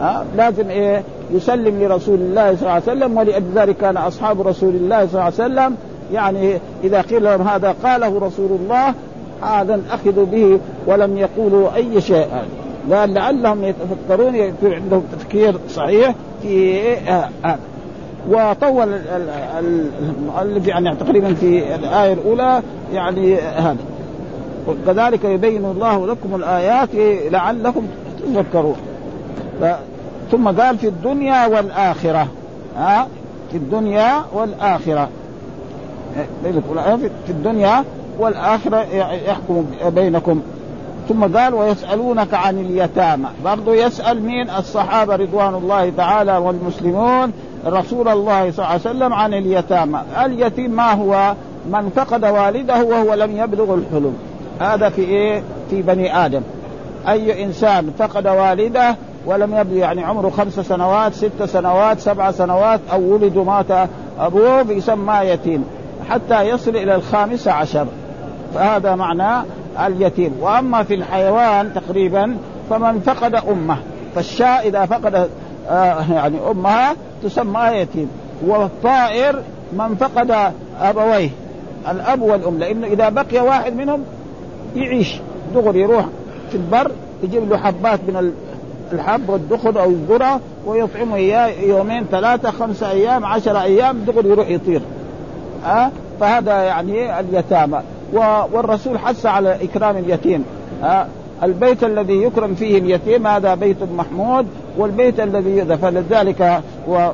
ها؟ 0.00 0.24
لازم 0.36 0.70
إيه؟ 0.70 1.02
يسلم 1.30 1.82
لرسول 1.82 2.20
الله 2.20 2.56
صلى 2.56 2.60
الله 2.60 2.70
عليه 2.70 2.82
وسلم 2.82 3.16
ولذلك 3.16 3.76
كان 3.76 3.96
أصحاب 3.96 4.48
رسول 4.48 4.74
الله 4.74 5.06
صلى 5.06 5.12
الله 5.12 5.22
عليه 5.22 5.34
وسلم. 5.34 5.76
يعني 6.12 6.58
إذا 6.84 7.00
قيل 7.00 7.24
لهم 7.24 7.48
هذا 7.48 7.74
قاله 7.84 8.18
رسول 8.18 8.50
الله 8.60 8.94
هذا 9.42 9.80
اخذوا 9.90 10.26
به 10.26 10.58
ولم 10.86 11.18
يقولوا 11.18 11.74
أي 11.76 12.00
شيء. 12.00 12.26
قال 12.92 13.14
لعلهم 13.14 13.64
يتفكرون 13.64 14.34
يكون 14.34 14.72
عندهم 14.72 15.02
تفكير 15.12 15.54
صحيح 15.70 16.14
في 16.42 16.80
هذا 16.96 17.30
آه. 17.44 17.56
وطول 18.28 18.88
المؤلف 19.58 20.66
يعني 20.66 20.94
تقريبا 20.96 21.34
في 21.34 21.74
الآية 21.74 22.12
الأولى 22.12 22.62
يعني 22.92 23.36
هذا. 23.36 23.76
وكذلك 24.68 25.24
يبين 25.24 25.64
الله 25.64 26.06
لكم 26.06 26.34
الآيات 26.34 26.88
لعلكم 27.32 27.86
تذكرون. 28.34 28.76
ثم 30.30 30.48
قال 30.48 30.78
في 30.78 30.88
الدنيا 30.88 31.46
والآخرة. 31.46 32.28
ها؟ 32.76 33.06
في 33.50 33.56
الدنيا 33.56 34.24
والآخرة. 34.32 35.08
في 37.26 37.30
الدنيا 37.30 37.84
والآخرة 38.18 38.86
يحكم 39.26 39.66
بينكم. 39.86 40.42
ثم 41.08 41.36
قال 41.36 41.54
ويسألونك 41.54 42.34
عن 42.34 42.58
اليتامى. 42.58 43.28
برضو 43.44 43.72
يسأل 43.72 44.22
مين؟ 44.22 44.50
الصحابة 44.50 45.16
رضوان 45.16 45.54
الله 45.54 45.92
تعالى 45.96 46.36
والمسلمون. 46.36 47.32
رسول 47.66 48.08
الله 48.08 48.50
صلى 48.50 48.58
الله 48.58 48.66
عليه 48.66 48.80
وسلم 48.80 49.12
عن 49.12 49.34
اليتامى. 49.34 50.00
اليتيم 50.24 50.70
ما 50.70 50.92
هو؟ 50.92 51.34
من 51.70 51.90
فقد 51.96 52.24
والده 52.24 52.82
وهو 52.82 53.14
لم 53.14 53.36
يبلغ 53.36 53.74
الحلم. 53.74 54.16
هذا 54.60 54.88
في 54.88 55.02
إيه؟ 55.02 55.42
في 55.70 55.82
بني 55.82 56.26
آدم. 56.26 56.42
أي 57.08 57.44
إنسان 57.44 57.90
فقد 57.98 58.26
والده 58.26 58.96
ولم 59.26 59.54
يبلغ 59.54 59.76
يعني 59.76 60.04
عمره 60.04 60.30
خمس 60.30 60.60
سنوات 60.60 61.14
ست 61.14 61.42
سنوات 61.44 62.00
سبع 62.00 62.30
سنوات 62.30 62.80
أو 62.92 63.00
ولد 63.00 63.36
ومات 63.36 63.88
أبوه 64.18 64.60
يسمى 64.70 65.14
يتيم. 65.22 65.64
حتى 66.10 66.42
يصل 66.42 66.76
إلى 66.76 66.94
الخامسة 66.94 67.52
عشر. 67.52 67.86
فهذا 68.54 68.94
معنى 68.94 69.46
اليتيم. 69.86 70.36
وأما 70.40 70.82
في 70.82 70.94
الحيوان 70.94 71.74
تقريبا 71.74 72.36
فمن 72.70 73.00
فقد 73.00 73.34
أمه. 73.34 73.76
فالشاء 74.14 74.68
إذا 74.68 74.86
فقد 74.86 75.28
يعني 76.10 76.36
أمها 76.50 76.96
تسمى 77.22 77.60
يتيم. 77.60 78.08
والطائر 78.46 79.42
من 79.72 79.94
فقد 79.94 80.52
أبويه 80.80 81.30
الأب 81.90 82.22
والأم. 82.22 82.58
لأنه 82.58 82.86
إذا 82.86 83.08
بقي 83.08 83.40
واحد 83.40 83.76
منهم 83.76 84.04
يعيش 84.76 85.16
دغري 85.54 85.80
يروح 85.80 86.06
في 86.50 86.54
البر 86.54 86.90
يجيب 87.22 87.50
له 87.50 87.56
حبات 87.56 88.00
من 88.08 88.32
الحب 88.92 89.28
والدخن 89.28 89.76
أو 89.76 89.90
الذرة 89.90 90.40
ويطعمه 90.66 91.16
إياه 91.16 91.46
يومين 91.46 92.04
ثلاثة 92.10 92.50
خمسه 92.50 92.90
أيام 92.90 93.24
عشرة 93.24 93.62
أيام 93.62 93.98
دغري 93.98 94.28
يروح 94.28 94.48
يطير. 94.48 94.82
ها 95.64 95.86
أه؟ 95.86 95.90
فهذا 96.20 96.62
يعني 96.62 97.20
اليتامى. 97.20 97.80
والرسول 98.52 98.98
حث 98.98 99.26
على 99.26 99.64
إكرام 99.64 99.96
اليتيم. 99.96 100.44
ها 100.82 101.02
أه؟ 101.02 101.06
البيت 101.42 101.84
الذي 101.84 102.22
يكرم 102.22 102.54
فيه 102.54 102.78
اليتيم 102.78 103.26
هذا 103.26 103.54
بيت 103.54 103.76
محمود 103.96 104.46
والبيت 104.78 105.20
الذي 105.20 105.64
فلذلك 105.64 106.62
و 106.88 107.08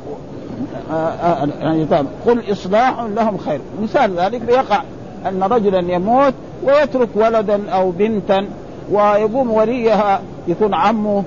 يعني 1.61 1.87
قل 2.27 2.53
إصلاح 2.53 3.03
لهم 3.03 3.39
خير. 3.39 3.61
مثال 3.83 4.21
ذلك 4.21 4.43
يقع 4.49 4.83
أن 5.27 5.43
رجلا 5.43 5.95
يموت 5.95 6.35
ويترك 6.65 7.09
ولدا 7.15 7.71
أو 7.71 7.91
بنتا 7.91 8.47
ويقوم 8.93 9.51
وليها 9.51 10.21
يكون 10.49 10.75
عمه 10.75 11.25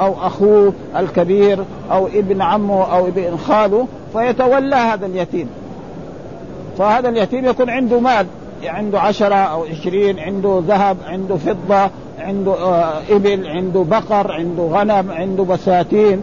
أو 0.00 0.14
أخوه 0.26 0.72
الكبير 0.96 1.64
أو 1.90 2.06
ابن 2.06 2.42
عمه 2.42 2.96
أو 2.96 3.06
ابن 3.06 3.36
خاله 3.36 3.86
فيتولى 4.12 4.76
هذا 4.76 5.06
اليتيم. 5.06 5.48
فهذا 6.78 7.08
اليتيم 7.08 7.44
يكون 7.44 7.70
عنده 7.70 8.00
مال. 8.00 8.26
عنده 8.64 9.00
عشرة 9.00 9.34
أو 9.34 9.64
عشرين 9.64 10.18
عنده 10.18 10.62
ذهب 10.68 10.96
عنده 11.06 11.36
فضة 11.36 11.90
عنده 12.18 12.52
آه، 12.52 13.00
إبل 13.10 13.46
عنده 13.46 13.80
بقر 13.82 14.32
عنده 14.32 14.62
غنم 14.62 15.10
عنده 15.10 15.44
بساتين. 15.44 16.22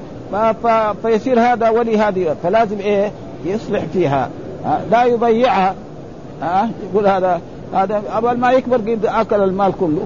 فيصير 1.01 1.39
هذا 1.39 1.69
ولي 1.69 1.97
هذه 1.97 2.35
فلازم 2.43 2.79
إيه؟ 2.79 3.11
يصلح 3.45 3.83
فيها. 3.93 4.29
لا 4.91 5.03
يضيعها. 5.03 5.75
ها 6.41 6.69
يقول 6.91 7.07
هذا 7.07 7.41
هذا 7.73 8.03
قبل 8.15 8.37
ما 8.37 8.51
يكبر 8.51 8.77
قد 8.77 9.05
أكل 9.05 9.43
المال 9.43 9.71
كله 9.79 10.03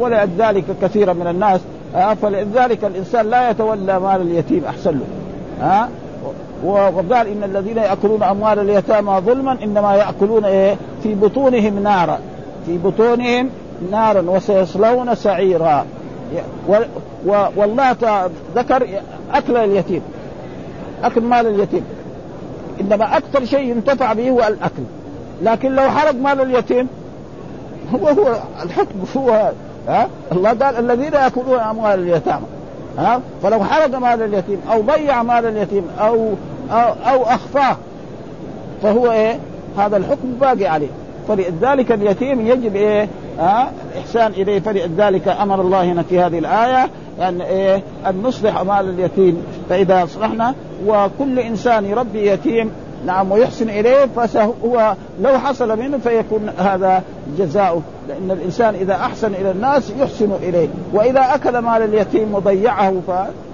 ولذلك 0.00 0.64
كثيرا 0.82 1.12
من 1.12 1.26
الناس. 1.26 1.60
فلذلك 2.22 2.84
الإنسان 2.84 3.30
لا 3.30 3.50
يتولى 3.50 4.00
مال 4.00 4.20
اليتيم 4.20 4.64
أحسن 4.64 4.90
له. 4.90 5.06
ها 5.60 5.88
وقال 6.64 7.26
إن 7.28 7.44
الذين 7.44 7.76
يأكلون 7.76 8.22
أموال 8.22 8.58
اليتامى 8.58 9.20
ظلما 9.26 9.52
إنما 9.62 9.94
يأكلون 9.94 10.44
إيه؟ 10.44 10.76
في 11.02 11.14
بطونهم 11.14 11.82
نارا. 11.82 12.18
في 12.66 12.78
بطونهم 12.78 13.50
نارا 13.90 14.20
وسيصلون 14.20 15.14
سعيرا. 15.14 15.86
والله 17.56 17.96
ذكر 18.56 18.88
أكل 19.34 19.56
اليتيم. 19.56 20.02
أكل 21.04 21.20
مال 21.20 21.46
اليتيم. 21.46 21.84
إنما 22.80 23.16
أكثر 23.16 23.44
شيء 23.44 23.70
ينتفع 23.70 24.12
به 24.12 24.30
هو 24.30 24.38
الأكل. 24.38 24.82
لكن 25.42 25.74
لو 25.74 25.90
حرق 25.90 26.14
مال 26.14 26.40
اليتيم 26.40 26.88
هو 27.94 28.08
هو 28.08 28.36
الحكم 28.62 29.04
هو 29.16 29.52
ها؟ 29.88 30.08
الله 30.32 30.50
قال 30.50 30.90
الذين 30.90 31.12
يأكلون 31.12 31.58
أموال 31.58 32.00
اليتامى 32.00 32.46
ها؟ 32.98 33.20
فلو 33.42 33.64
حرق 33.64 33.98
مال 33.98 34.22
اليتيم 34.22 34.60
أو 34.72 34.80
ضيع 34.80 35.22
مال 35.22 35.46
اليتيم 35.46 35.86
أو 36.00 36.28
أو, 36.70 36.94
أو 37.12 37.22
أخفاه. 37.22 37.76
فهو 38.82 39.12
إيه؟ 39.12 39.38
هذا 39.78 39.96
الحكم 39.96 40.32
باقي 40.40 40.66
عليه. 40.66 40.88
فلذلك 41.28 41.92
اليتيم 41.92 42.46
يجب 42.46 42.76
إيه؟ 42.76 43.08
ها 43.38 43.72
احسان 43.98 44.32
إليه. 44.32 44.60
فلذلك 44.60 45.28
أمر 45.28 45.60
الله 45.60 45.84
هنا 45.84 46.02
في 46.02 46.20
هذه 46.20 46.38
الآية 46.38 46.88
أن 47.20 47.40
إيه؟ 47.40 47.82
أن 48.06 48.22
نصلح 48.22 48.62
مال 48.62 48.88
اليتيم. 48.88 49.42
فإذا 49.68 50.04
أصلحنا 50.04 50.54
وكل 50.86 51.38
إنسان 51.38 51.84
يربي 51.84 52.26
يتيم 52.30 52.70
نعم 53.06 53.32
ويحسن 53.32 53.70
إليه 53.70 54.06
فهو 54.16 54.94
لو 55.20 55.38
حصل 55.38 55.78
منه 55.78 55.98
فيكون 55.98 56.50
هذا 56.58 57.02
جزاؤه. 57.38 57.82
لأن 58.08 58.30
الإنسان 58.30 58.74
إذا 58.74 58.94
أحسن 58.94 59.34
إلى 59.34 59.50
الناس 59.50 59.92
يحسن 59.98 60.32
إليه. 60.42 60.68
وإذا 60.92 61.34
أكل 61.34 61.58
مال 61.58 61.82
اليتيم 61.82 62.34
وضيعه 62.34 62.94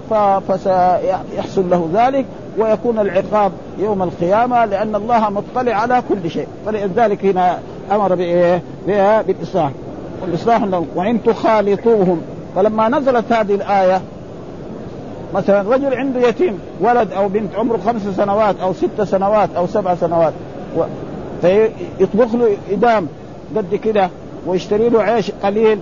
ف... 0.09 0.13
فسيحصل 0.51 1.69
له 1.69 1.89
ذلك. 1.93 2.25
ويكون 2.57 2.99
العقاب 2.99 3.51
يوم 3.79 4.03
القيامة 4.03 4.65
لأن 4.65 4.95
الله 4.95 5.29
مطلع 5.29 5.73
على 5.73 6.03
كل 6.09 6.29
شيء. 6.29 6.47
فلذلك 6.65 7.25
هنا 7.25 7.59
أمر 7.91 8.15
بإيه؟ 8.15 8.61
بالإصلاح. 9.27 9.71
والإصلاح 10.21 10.83
وإن 10.95 11.23
تخالطوهم. 11.23 12.21
فلما 12.55 12.89
نزلت 12.89 13.31
هذه 13.31 13.55
الآية 13.55 14.01
مثلا 15.33 15.61
رجل 15.61 15.95
عنده 15.95 16.27
يتيم 16.27 16.59
ولد 16.81 17.11
أو 17.11 17.27
بنت 17.27 17.55
عمره 17.55 17.77
خمس 17.77 18.01
سنوات 18.01 18.55
أو 18.59 18.73
ست 18.73 19.01
سنوات 19.01 19.49
أو 19.57 19.67
سبع 19.67 19.95
سنوات 19.95 20.33
و... 20.77 20.81
فيطبخ 21.41 22.35
له 22.35 22.57
إدام 22.71 23.07
قد 23.55 23.75
كده 23.75 24.09
ويشتري 24.45 24.89
له 24.89 25.01
عيش 25.01 25.31
قليل. 25.43 25.79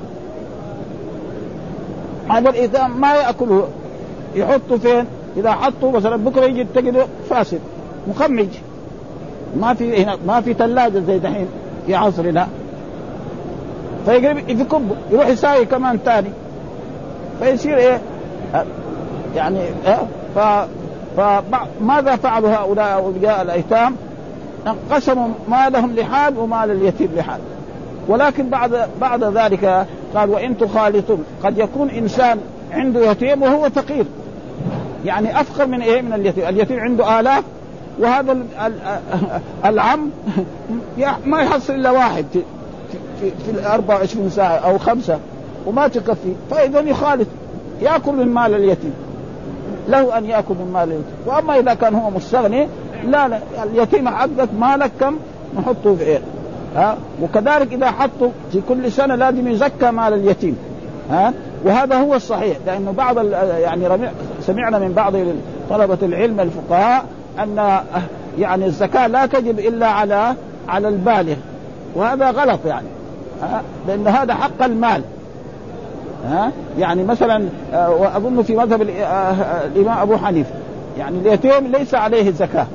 هذا 2.29 2.49
الإدام 2.49 3.01
ما 3.01 3.15
يأكله. 3.15 3.67
يحطه 4.35 4.77
فين؟ 4.77 5.05
إذا 5.39 5.51
حطه 5.51 5.91
مثلا 5.91 6.15
بكرة 6.15 6.45
يجي 6.45 6.63
تجده 6.75 7.05
فاسد 7.29 7.59
مخمج. 8.07 8.47
ما 9.57 9.73
في 9.73 10.03
هنا 10.03 10.17
ما 10.27 10.41
في 10.41 10.53
ثلاجة 10.53 10.99
زي 10.99 11.19
دحين 11.19 11.47
في 11.85 11.95
عصرنا 11.95 12.47
فيقرب 14.05 14.49
يكبه 14.49 14.95
يروح 15.11 15.27
يساوي 15.27 15.65
كمان 15.65 15.99
ثاني 16.05 16.29
فيصير 17.39 17.77
إيه؟ 17.77 18.01
يعني 19.35 19.59
ف 20.35 20.39
فماذا 21.17 22.15
فعلوا 22.15 22.49
هؤلاء 22.49 22.93
أولياء 22.93 23.41
الأيتام؟ 23.41 23.95
انقسموا 24.67 25.27
مالهم 25.49 25.95
لحال 25.95 26.37
ومال 26.37 26.71
اليتيم 26.71 27.09
لحال. 27.15 27.39
ولكن 28.07 28.49
بعد 28.49 28.89
بعد 29.01 29.23
ذلك 29.23 29.85
قال 30.15 30.29
وإن 30.29 30.57
تخالطون 30.57 31.23
قد 31.43 31.57
يكون 31.57 31.89
إنسان 31.89 32.39
عنده 32.71 33.11
يتيم 33.11 33.43
وهو 33.43 33.69
فقير. 33.69 34.05
يعني 35.05 35.41
افقر 35.41 35.67
من 35.67 35.81
إيه؟ 35.81 36.01
من 36.01 36.13
اليتيم. 36.13 36.47
اليتيم 36.47 36.79
عنده 36.79 37.19
آلاف 37.19 37.43
وهذا 37.99 38.37
العم 39.65 40.09
ما 41.25 41.41
يحصل 41.41 41.73
إلا 41.73 41.91
واحد 41.91 42.25
في 42.33 42.41
في, 43.21 43.31
في 43.45 43.51
ال 43.51 43.65
24 43.65 44.29
ساعة 44.29 44.55
أو 44.55 44.77
خمسة 44.77 45.19
وما 45.65 45.87
تكفي. 45.87 46.33
فإذا 46.51 46.79
يخالط 46.79 47.27
يأكل 47.81 48.11
من 48.11 48.27
مال 48.27 48.53
اليتيم. 48.53 48.93
له 49.89 50.17
أن 50.17 50.25
يأكل 50.25 50.53
من 50.53 50.71
مال 50.73 50.83
اليتيم. 50.83 51.15
وأما 51.25 51.59
إذا 51.59 51.73
كان 51.73 51.95
هو 51.95 52.09
مستغني 52.09 52.67
لا 53.05 53.27
لا 53.27 53.39
اليتيم 53.63 54.09
حقك 54.09 54.49
مالك 54.59 54.91
كم؟ 54.99 55.17
نحطه 55.57 55.95
في 55.95 56.03
إيه؟ 56.03 56.21
ها؟ 56.75 56.97
وكذلك 57.21 57.73
إذا 57.73 57.91
حطوا 57.91 58.29
في 58.51 58.61
كل 58.69 58.91
سنة 58.91 59.15
لازم 59.15 59.47
يزكى 59.47 59.91
مال 59.91 60.13
اليتيم. 60.13 60.57
ها؟ 61.11 61.33
وهذا 61.65 61.95
هو 61.95 62.15
الصحيح 62.15 62.57
لأنه 62.65 62.91
بعض 62.91 63.25
يعني 63.59 63.87
سمعنا 64.49 64.79
من 64.79 64.93
بعض 64.93 65.13
طلبة 65.69 65.97
العلم 66.01 66.39
الفقهاء 66.39 67.05
أن 67.39 67.79
يعني 68.39 68.65
الزكاة 68.65 69.07
لا 69.07 69.25
تجب 69.25 69.59
إلا 69.59 69.87
على 69.87 70.33
على 70.67 70.87
البالغ 70.87 71.35
وهذا 71.95 72.31
غلط 72.31 72.59
يعني 72.65 72.87
لأن 73.87 74.07
هذا 74.07 74.33
حق 74.33 74.63
المال 74.63 75.01
ها؟ 76.25 76.51
يعني 76.79 77.03
مثلا 77.03 77.45
آه، 77.73 77.89
وأظن 77.89 78.43
في 78.43 78.55
مذهب 78.55 78.81
آه، 78.81 79.65
الإمام 79.75 79.97
أبو 79.97 80.17
حنيفة 80.17 80.49
يعني 80.97 81.17
اليتيم 81.17 81.67
ليس 81.67 81.95
عليه 81.95 82.31
زكاه 82.31 82.67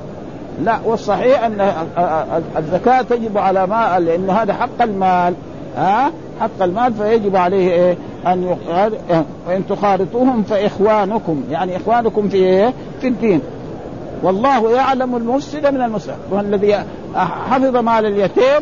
لا 0.63 0.77
والصحيح 0.85 1.43
أن 1.43 1.71
الزكاة 2.57 3.01
تجب 3.01 3.37
على 3.37 3.67
ما 3.67 3.99
لأنه 3.99 4.33
هذا 4.33 4.53
حق 4.53 4.81
المال 4.81 5.33
ها؟ 5.77 6.11
حق 6.39 6.61
المال 6.61 6.93
فيجب 6.93 7.35
عليه 7.35 7.71
إيه؟ 7.71 7.97
أن 8.27 8.57
وإن 9.47 9.67
تخالطوهم 9.69 10.43
فإخوانكم. 10.43 11.43
يعني 11.51 11.77
إخوانكم 11.77 12.29
في 12.29 12.37
إيه؟ 12.37 12.73
في 13.01 13.07
الدين. 13.07 13.41
والله 14.23 14.71
يعلم 14.71 15.15
المفسد 15.15 15.67
من 15.67 15.81
المسلم. 15.81 16.15
والذي 16.31 16.83
حفظ 17.15 17.75
مال 17.77 18.05
اليتيم 18.05 18.61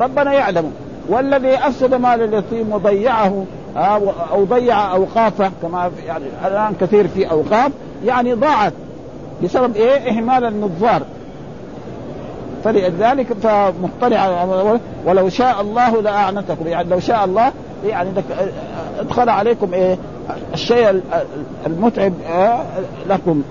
ربنا 0.00 0.32
يعلم 0.32 0.72
والذي 1.08 1.54
أفسد 1.54 1.94
مال 1.94 2.22
اليتيم 2.22 2.72
وضيعه 2.72 3.44
أو 4.32 4.44
ضيع 4.44 4.94
أوقافه 4.94 5.50
كما 5.62 5.90
يعني 6.06 6.24
الآن 6.46 6.74
كثير 6.80 7.08
في 7.08 7.30
أوقاف 7.30 7.72
يعني 8.04 8.34
ضاعت 8.34 8.72
بسبب 9.42 9.76
إيه؟ 9.76 10.10
إهمال 10.10 10.44
النظار. 10.44 11.02
فلذلك 12.64 13.32
فمطلع 13.32 14.46
ولو 15.06 15.28
شاء 15.28 15.60
الله 15.60 16.02
لأعنتكم. 16.02 16.66
يعني 16.66 16.88
لو 16.88 17.00
شاء 17.00 17.24
الله 17.24 17.52
يعني 17.88 18.10
أدخل 19.00 19.28
عليكم 19.28 19.74
إيه 19.74 19.98
الشيء 20.54 21.00
المتعب 21.66 22.12
لكم. 23.08 23.42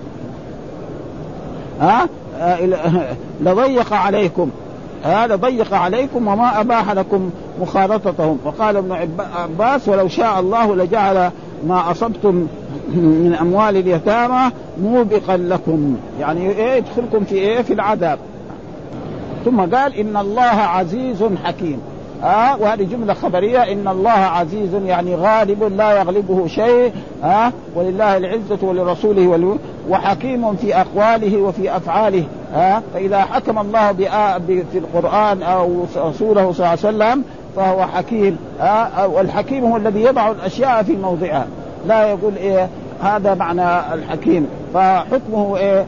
ها؟ 1.81 2.07
لضيق 3.45 3.93
عليكم. 3.93 4.49
هذا 5.03 5.35
ضيق 5.35 5.73
عليكم 5.73 6.27
وما 6.27 6.61
أباح 6.61 6.91
لكم 6.91 7.29
مخالطتهم. 7.61 8.39
وقال 8.45 8.77
ابن 8.77 8.91
عباس 9.35 9.87
ولو 9.89 10.07
شاء 10.07 10.39
الله 10.39 10.75
لجعل 10.75 11.31
ما 11.67 11.91
أصبتم 11.91 12.47
من 12.95 13.37
أموال 13.41 13.77
اليتامى 13.77 14.51
موبقا 14.81 15.37
لكم. 15.37 15.97
يعني 16.19 16.49
إيه 16.49 16.73
يدخلكم 16.73 17.23
في 17.23 17.35
إيه 17.35 17.61
في 17.61 17.73
العذاب. 17.73 18.19
ثم 19.45 19.59
قال 19.61 19.95
إن 19.95 20.17
الله 20.17 20.41
عزيز 20.41 21.23
حكيم. 21.43 21.79
ها؟ 22.23 22.55
وهذه 22.55 22.83
جملة 22.83 23.13
خبرية. 23.13 23.59
إن 23.71 23.87
الله 23.87 24.11
عزيز 24.11 24.73
يعني 24.85 25.15
غالب 25.15 25.63
لا 25.63 25.91
يغلبه 25.91 26.47
شيء 26.47 26.91
ها؟ 27.23 27.51
ولله 27.75 28.17
العزة 28.17 28.57
ولرسوله 28.61 29.27
ول... 29.27 29.57
وحكيم 29.89 30.55
في 30.55 30.75
أقواله 30.75 31.37
وفي 31.37 31.77
أفعاله 31.77 32.23
ها؟ 32.53 32.81
فإذا 32.93 33.21
حكم 33.21 33.59
الله. 33.59 33.93
في 34.71 34.77
القرآن 34.77 35.43
أو 35.43 35.85
رسوله 35.95 36.51
صلى 36.51 36.59
الله 36.59 36.67
عليه 36.67 36.79
وسلم 36.79 37.23
فهو 37.55 37.87
حكيم 37.87 38.37
ها؟ 38.59 39.05
والحكيم 39.05 39.65
هو 39.65 39.77
الذي 39.77 40.01
يضع 40.01 40.31
الأشياء 40.31 40.83
في 40.83 40.95
موضعها. 40.95 41.47
لا 41.87 42.07
يقول 42.09 42.35
إيه 42.35 42.69
هذا 43.03 43.33
معنى 43.33 43.93
الحكيم. 43.93 44.47
فحكمه 44.73 45.57
إيه؟ 45.57 45.85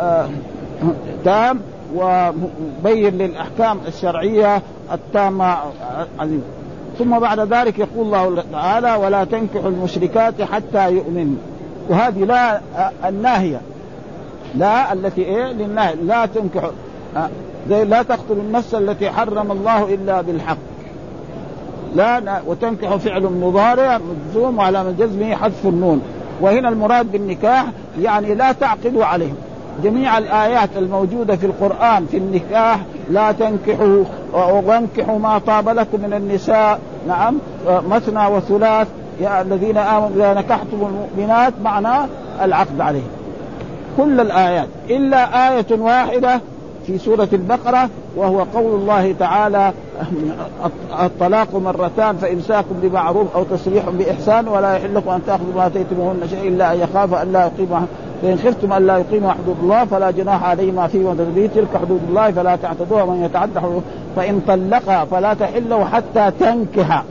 آه 0.00 0.28
تام؟ 1.24 1.60
ومبين 1.94 3.18
للأحكام 3.18 3.78
الشرعية 3.88 4.62
التامة 4.92 5.56
عزيز 6.18 6.40
ثم 6.98 7.18
بعد 7.18 7.40
ذلك 7.40 7.78
يقول 7.78 8.06
الله 8.06 8.44
تعالى 8.52 8.94
ولا 8.94 9.24
تنكحوا 9.24 9.68
المشركات 9.68 10.42
حتى 10.42 10.90
يؤمنوا. 10.90 11.36
وهذه 11.88 12.24
لا 12.24 12.60
الناهية. 13.08 13.60
لا 14.54 14.92
التي 14.92 15.22
إيه؟ 15.22 15.52
للنهي 15.52 15.94
لا 15.94 16.26
تنكحوا. 16.26 16.70
زي 17.68 17.84
لا 17.84 18.02
تقتلوا 18.02 18.42
النفس 18.42 18.74
التي 18.74 19.10
حرم 19.10 19.52
الله 19.52 19.94
إلا 19.94 20.20
بالحق. 20.20 20.58
لا. 21.94 22.40
وتنكح 22.46 22.96
فعل 22.96 23.22
مضارع 23.22 23.98
مجزوم 23.98 24.58
وعلى 24.58 24.94
جزمه 24.98 25.34
حذف 25.34 25.66
النون. 25.66 26.02
وهنا 26.40 26.68
المراد 26.68 27.12
بالنكاح 27.12 27.66
يعني 28.00 28.34
لا 28.34 28.52
تعقدوا 28.52 29.04
عليهم. 29.04 29.36
جميع 29.84 30.18
الآيات 30.18 30.70
الموجودة 30.76 31.36
في 31.36 31.46
القرآن 31.46 32.06
في 32.06 32.16
النكاح 32.16 32.80
لا 33.10 33.32
تنكحوا 33.32 34.04
وانكحوا 34.34 35.18
ما 35.18 35.38
طاب 35.38 35.68
لكم 35.68 36.00
من 36.00 36.12
النساء. 36.12 36.78
نعم 37.08 37.38
مثنى 37.68 38.26
وثلاث. 38.26 38.88
يا 39.20 39.42
الذين 39.42 39.76
آمنوا 39.76 40.10
إذا 40.16 40.34
نكحتم 40.34 40.86
المؤمنات 40.86 41.52
معنى 41.62 42.08
العقد 42.42 42.80
عليهم. 42.80 43.10
كل 43.96 44.20
الآيات 44.20 44.68
إلا 44.90 45.48
آية 45.48 45.66
واحدة 45.70 46.40
في 46.86 46.98
سورة 46.98 47.28
البقرة 47.32 47.88
وهو 48.16 48.42
قول 48.54 48.80
الله 48.80 49.14
تعالى 49.18 49.72
الطلاق 51.00 51.54
مرتان 51.54 52.16
فإمساك 52.16 52.64
بمعروف 52.82 53.36
أو 53.36 53.44
تسريح 53.44 53.84
بإحسان 53.88 54.48
ولا 54.48 54.76
يحل 54.76 54.94
لكم 54.94 55.10
أن 55.10 55.20
تأخذوا 55.26 55.54
ما 55.56 55.66
آتيتموهن 55.66 56.28
شيء 56.30 56.48
إلا 56.48 56.72
أن 56.72 56.80
يخاف 56.80 57.14
أن 57.14 57.32
لا 57.32 57.40
يقيم 57.40 57.86
فإن 58.22 58.38
خفتم 58.38 58.72
أن 58.72 58.86
لا 58.86 58.98
يقيموا 58.98 59.30
حدود 59.30 59.56
الله 59.62 59.84
فلا 59.84 60.10
جناح 60.10 60.44
عليهما 60.44 60.86
فيما 60.86 61.14
به 61.36 61.50
تلك 61.54 61.68
حدود 61.82 62.00
الله 62.08 62.30
فلا 62.30 62.56
تعتدوها. 62.56 63.04
من 63.04 63.24
يتعدى 63.24 63.60
حدود 63.60 63.82
فإن 64.16 64.40
طلقها 64.48 65.04
فلا 65.04 65.34
تحل 65.34 65.84
حتى 65.92 66.30
تنكح. 66.40 67.02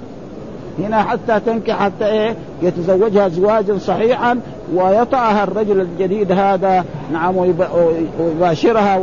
هنا 0.79 1.03
حتى 1.03 1.39
تنكح 1.39 1.83
حتى 1.83 2.05
إيه؟ 2.05 2.35
يتزوجها 2.61 3.27
زواجا 3.27 3.77
صحيحا 3.77 4.39
ويطعها 4.75 5.43
الرجل 5.43 5.81
الجديد 5.81 6.31
هذا. 6.31 6.85
نعم 7.13 7.35
ويباشرها 8.19 8.97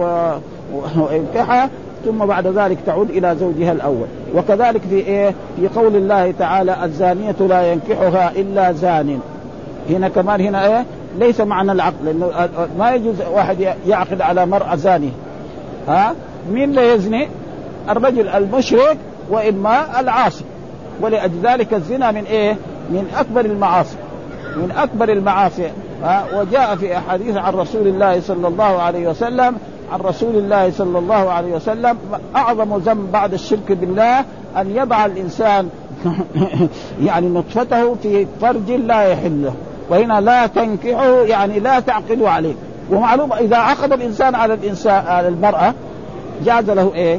وينكحها. 0.97 1.71
ثم 2.05 2.27
بعد 2.27 2.47
ذلك 2.47 2.79
تعود 2.87 3.11
إلى 3.11 3.37
زوجها 3.41 3.73
الأول. 3.73 4.07
وكذلك 4.35 4.81
في 4.91 4.97
إيه؟ 4.97 5.35
في 5.57 5.69
قول 5.69 5.97
الله 5.97 6.35
تعالى 6.39 6.85
الزانية 6.85 7.37
لا 7.41 7.73
ينكحها 7.73 8.33
إلا 8.37 8.73
زان. 8.73 9.21
هنا 9.91 10.09
كمان 10.09 10.41
هنا 10.41 10.67
إيه؟ 10.67 10.85
ليس 11.19 11.41
معنى 11.41 11.73
العقد 11.73 12.05
لأنه 12.05 12.49
ما 12.79 12.95
يجوز 12.95 13.15
واحد 13.33 13.75
يعقد 13.87 14.21
على 14.21 14.47
مرأة 14.47 14.75
زانية. 14.75 15.13
ها؟ 15.89 16.15
مين 16.51 16.73
لا 16.73 16.95
يزني؟ 16.95 17.29
الرجل 17.91 18.29
المشرك 18.29 18.99
وإما 19.31 20.01
العاصي. 20.01 20.45
ولذلك 21.01 21.75
الزنا 21.75 22.11
من 22.11 22.25
إيه؟ 22.25 22.57
من 22.91 23.07
أكبر 23.17 23.45
المعاصي. 23.45 23.97
من 24.57 24.73
أكبر 24.77 25.09
المعاصي. 25.09 25.71
ها؟ 26.03 26.25
وجاء 26.35 26.77
في 26.77 26.97
أحاديث 26.99 27.37
عن 27.37 27.55
رسول 27.55 27.87
الله 27.87 28.21
صلى 28.21 28.49
الله 28.49 28.83
عليه 28.83 29.09
وسلم 29.09 29.57
عن 29.93 30.01
رسول 30.01 30.37
الله 30.37 30.71
صلى 30.71 30.99
الله 30.99 31.31
عليه 31.31 31.55
وسلم 31.55 31.99
أعظم 32.37 32.77
ذنب 32.77 33.13
بعد 33.13 33.33
الشرك 33.33 33.73
بالله 33.73 34.19
أن 34.57 34.71
يضع 34.71 35.07
الإنسان 35.07 35.69
يعني 37.07 37.29
نطفته 37.29 37.95
في 37.95 38.27
فرج 38.41 38.71
لا 38.71 39.03
يحل 39.03 39.43
له 39.43 39.55
وهنا 39.91 40.21
لا 40.21 40.47
تنكحوا 40.47 41.25
يعني 41.25 41.61
لا 41.61 41.81
تعقدوا 41.81 42.29
عليه. 42.29 42.55
ومعلوم 42.91 43.33
إذا 43.33 43.57
عقد 43.57 43.93
الإنسان 43.93 44.35
على 44.35 44.55
الانسان 44.55 45.07
على 45.07 45.29
المرأة 45.29 45.75
جاز 46.45 46.71
له 46.71 46.95
إيه؟ 46.95 47.19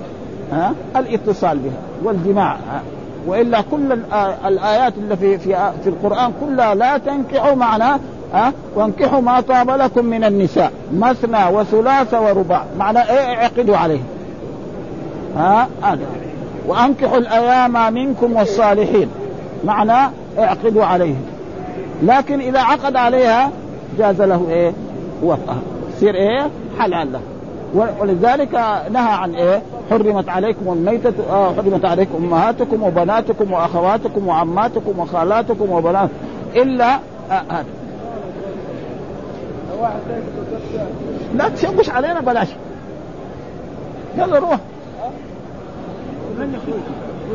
ها؟ 0.51 0.73
الاتصال 0.95 1.57
بها 1.57 1.79
والجماع. 2.03 2.57
وإلا 3.27 3.61
كل 3.61 3.99
الآيات 4.45 4.93
اللي 4.97 5.17
في 5.17 5.37
في 5.37 5.71
في 5.83 5.89
القرآن 5.89 6.31
كلها 6.41 6.75
لا 6.75 6.97
تنكحوا 6.97 7.55
معنا 7.55 7.99
ها؟ 8.33 8.53
وانكحوا 8.75 9.21
ما 9.21 9.41
طاب 9.41 9.69
لكم 9.69 10.05
من 10.05 10.23
النساء 10.23 10.71
مثنى 10.93 11.45
وثلاث 11.51 12.13
ورباع. 12.13 12.63
معنى 12.77 12.99
إيه؟ 12.99 13.35
اعقدوا 13.35 13.77
عليه. 13.77 14.01
ها؟ 15.37 15.67
هذا. 15.81 16.05
وأنكحوا 16.67 17.17
الأيام 17.17 17.93
منكم 17.93 18.35
والصالحين. 18.35 19.09
معنى 19.63 20.11
اعقدوا 20.39 20.85
عليهم. 20.85 21.34
لكن 22.03 22.39
إذا 22.39 22.59
عقد 22.59 22.95
عليها 22.95 23.51
جاز 23.97 24.21
له 24.21 24.45
إيه؟ 24.49 24.71
وطأها 25.23 25.61
يصير 25.95 26.15
إيه؟ 26.15 26.49
حلال 26.79 27.13
له. 27.13 27.19
ولذلك 27.99 28.53
نهى 28.91 29.13
عن 29.13 29.35
إيه؟ 29.35 29.61
حرمت 29.89 30.29
عليكم 30.29 30.73
الميتة 30.73 31.13
آه 31.29 31.53
حرمت 31.53 31.85
عليكم 31.85 32.15
أمهاتكم 32.23 32.83
وبناتكم 32.83 33.51
وأخواتكم 33.51 34.27
وعماتكم 34.27 34.99
وخالاتكم 34.99 35.71
وبنات 35.71 36.09
إلا 36.55 36.99
هذا 37.29 37.45
آه. 37.49 37.63
لا 41.35 41.49
تشوش 41.49 41.89
علينا 41.89 42.21
بلاش. 42.21 42.47
يلا 44.17 44.39
روح. 44.39 44.57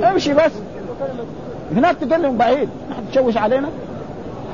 امشي 0.04 0.34
بس. 0.34 0.52
هناك 1.76 1.96
تكلم 1.96 2.36
بعيد. 2.36 2.68
تشوش 3.12 3.36
علينا. 3.36 3.68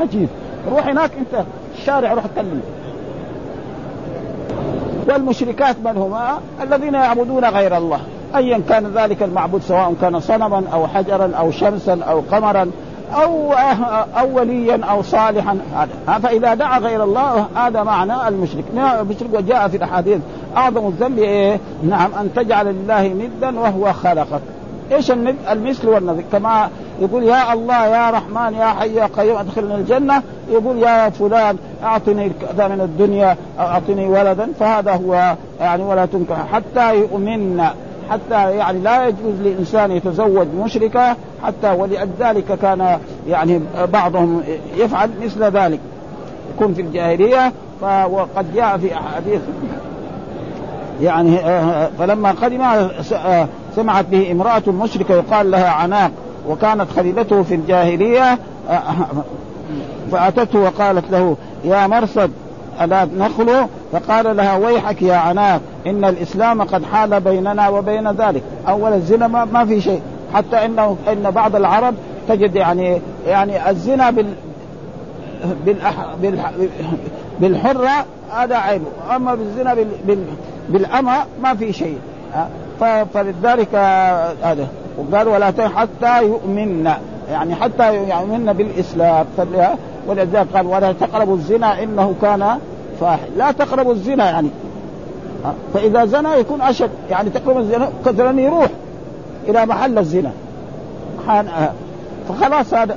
عجيب 0.01 0.29
روح 0.71 0.87
هناك 0.87 1.11
انت 1.19 1.45
الشارع 1.79 2.15
روح 2.15 2.25
تكلم. 2.27 2.61
والمشركات 5.09 5.77
من 5.85 5.97
هما؟ 5.97 6.39
الذين 6.63 6.95
يعبدون 6.95 7.45
غير 7.45 7.77
الله. 7.77 8.01
ايا 8.37 8.61
كان 8.69 8.87
ذلك 8.95 9.23
المعبود 9.23 9.63
سواء 9.63 9.95
كان 10.01 10.21
صنما 10.21 10.63
أو 10.73 10.87
حجرا 10.87 11.33
أو 11.39 11.51
شمسا 11.51 12.01
أو 12.09 12.23
قمرا 12.33 12.71
أو 13.15 13.53
أو 14.19 14.39
وليا 14.39 14.81
أو 14.85 15.03
صالحا. 15.03 15.59
هذا 16.07 16.19
فاذا 16.19 16.55
دعا 16.55 16.79
غير 16.79 17.05
الله 17.05 17.47
هذا 17.55 17.83
معنى 17.83 18.29
المشرك. 18.29 18.65
المشرك 19.01 19.29
وجاء 19.33 19.69
في 19.69 19.77
الأحاديث. 19.77 20.19
أعظم 20.57 20.87
الذنب 20.87 21.19
إيه؟ 21.19 21.59
نعم 21.83 22.11
أن 22.21 22.31
تجعل 22.37 22.67
لله 22.67 23.07
ندا 23.07 23.61
وهو 23.61 23.93
خلقك. 23.93 24.41
إيش 24.93 25.11
الند؟ 25.11 25.37
المثل 25.51 25.89
والنظير. 25.89 26.25
كما 26.33 26.69
يقول 27.01 27.23
يا 27.23 27.53
الله 27.53 27.87
يا 27.87 28.11
رحمن 28.11 28.55
يا 28.55 28.67
حي 28.67 28.95
يا 28.95 29.09
قيوم 29.17 29.39
ادخلنا 29.39 29.75
الجنة. 29.75 30.23
يقول 30.51 30.79
يا 30.79 31.11
فلان 31.11 31.57
أعطني 31.85 32.31
كذا 32.41 32.69
من 32.69 32.81
الدنيا 32.81 33.37
أو 33.61 33.67
أعطني 33.67 34.07
ولدا. 34.07 34.49
فهذا 34.61 34.93
هو 34.93 35.35
يعني 35.61 35.83
ولا 35.83 36.07
تنكح 36.07 36.37
حتى 36.53 36.97
يؤمن 36.97 37.65
حتى 38.11 38.51
يعني 38.57 38.79
لا 38.79 39.09
يجوز 39.09 39.41
لإنسان 39.45 39.91
يتزوج 39.91 40.47
مشركة 40.65 41.17
حتى 41.43 41.71
ولذلك 41.71 42.59
كان 42.63 42.99
يعني 43.29 43.61
بعضهم 43.93 44.43
يفعل 44.77 45.11
مثل 45.23 45.45
ذلك. 45.45 45.81
يكون 46.55 46.75
في 46.75 46.81
الجاهلية 46.81 47.53
وقد 47.83 48.55
جاء 48.55 48.79
في 48.79 48.95
أحاديث 48.95 49.41
يعني 51.03 51.39
فلما 51.99 52.31
قدم 52.31 52.89
سمعت 53.77 54.05
به 54.05 54.33
امرأة 54.33 54.63
مشركة 54.67 55.15
يقال 55.15 55.51
لها 55.51 55.69
عناق. 55.69 56.11
وكانت 56.49 56.91
خليلته 56.97 57.43
في 57.43 57.55
الجاهلية 57.55 58.39
فأتته 60.13 60.59
وقالت 60.59 61.11
له 61.11 61.37
يا 61.65 61.87
مرصد 61.87 62.31
ألا 62.81 63.09
نخلو؟ 63.19 63.67
فقال 63.93 64.37
لها 64.37 64.57
ويحك 64.57 65.03
يا 65.03 65.17
عناق 65.17 65.61
إن 65.87 66.05
الإسلام 66.05 66.63
قد 66.63 66.85
حال 66.85 67.21
بيننا 67.21 67.69
وبين 67.69 68.11
ذلك. 68.11 68.43
أول 68.69 68.93
الزنا 68.93 69.27
ما, 69.27 69.65
في 69.65 69.81
شيء 69.81 70.03
حتى 70.35 70.65
إنه 70.65 70.97
إن 71.13 71.31
بعض 71.31 71.57
العرب 71.57 71.95
تجد 72.29 72.55
يعني 72.55 73.01
يعني 73.27 73.71
الزنا 73.71 74.11
بال 74.11 74.27
بالأح... 75.67 75.95
بالح... 76.23 76.53
بالحرة 77.41 78.05
هذا 78.33 78.57
عيب 78.57 78.83
أما 79.17 79.35
بالزنا 79.35 79.75
بال... 79.75 79.89
بال... 80.07 80.25
بالأمة 80.69 81.17
ما 81.43 81.55
في 81.55 81.73
شيء 81.73 81.99
فلذلك 83.15 83.75
هذا. 84.43 84.69
وقال 84.99 85.29
ولا 85.29 85.53
حتى 85.69 86.23
يؤمن. 86.23 86.91
يعني 87.31 87.55
حتى 87.55 87.97
يؤمن 87.97 88.53
بالإسلام. 88.53 89.27
ولذلك 90.07 90.47
قال 90.55 90.67
ولا 90.67 90.93
تقربوا 90.93 91.35
الزنا 91.35 91.83
إنه 91.83 92.15
كان 92.23 92.59
فاحش. 93.01 93.29
لا 93.37 93.53
تقربوا 93.53 93.93
الزنا 93.93 94.31
يعني. 94.31 94.49
فإذا 95.75 96.05
زنى 96.05 96.29
يكون 96.29 96.61
أشد. 96.61 96.91
يعني 97.11 97.31
تقربوا 97.31 97.61
الزنا 97.61 97.89
مثلا 98.07 98.41
يروح 98.41 98.69
إلى 99.49 99.67
محل 99.67 99.99
الزنا. 99.99 100.33
فخلاص 102.29 102.75
هذا. 102.75 102.97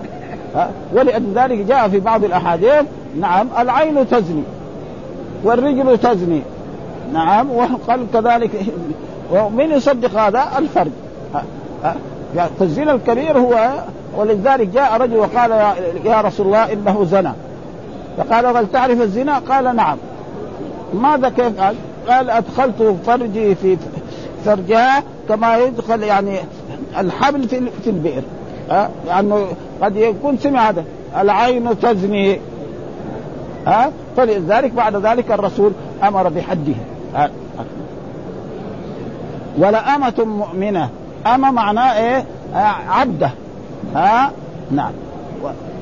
ولذلك 0.94 1.58
جاء 1.58 1.88
في 1.88 2.00
بعض 2.00 2.24
الأحاديث. 2.24 2.86
نعم 3.20 3.48
العين 3.60 4.10
تزني. 4.10 4.44
والرجل 5.44 5.98
تزني. 5.98 6.42
نعم 7.14 7.52
وقال 7.52 8.06
كذلك. 8.14 8.52
ومن 9.32 9.72
يصدق 9.72 10.20
هذا 10.20 10.48
الفرد. 10.58 10.92
فالزنا 12.60 12.92
الكبير 12.92 13.38
هو 13.38 13.84
ولذلك 14.18 14.68
جاء 14.68 14.98
رجل 14.98 15.16
وقال 15.18 15.52
يا 16.06 16.22
رسول 16.22 16.46
الله 16.46 16.74
إنه 16.74 17.06
زنى 17.06 17.32
فقال 18.18 18.46
هل 18.46 18.72
تعرف 18.72 19.02
الزنا؟ 19.02 19.40
قال 19.40 19.76
نعم. 19.76 19.98
ماذا 20.94 21.30
كيف؟ 21.30 21.62
قال؟ 21.62 21.76
قال 22.10 22.30
أدخلت 22.30 22.96
فرجي 23.06 23.56
في 23.56 23.78
فرجها 24.46 25.04
كما 25.30 25.58
يدخل 25.58 26.04
يعني 26.04 26.38
الحبل 26.98 27.48
في 27.48 27.70
في 27.84 27.90
البئر. 27.90 28.22
ها؟ 28.70 28.90
لأنه 29.08 29.48
قد 29.82 29.96
يكون 29.96 30.38
سمع 30.38 30.70
هذا 30.70 30.84
العين 31.18 31.80
تزني. 31.80 32.40
ها؟ 33.68 33.92
فلذلك 34.18 34.72
بعد 34.72 34.96
ذلك 34.96 35.32
الرسول 35.32 35.72
أمر 36.04 36.30
بحده 36.30 36.76
ولا 39.58 39.96
أمة 39.96 40.14
مؤمنة 40.18 40.90
أمة 41.28 41.52
معناه 41.52 41.98
إيه؟ 41.98 42.26
عبدة. 42.90 43.32
ها؟ 43.96 44.32
نعم. 44.72 44.92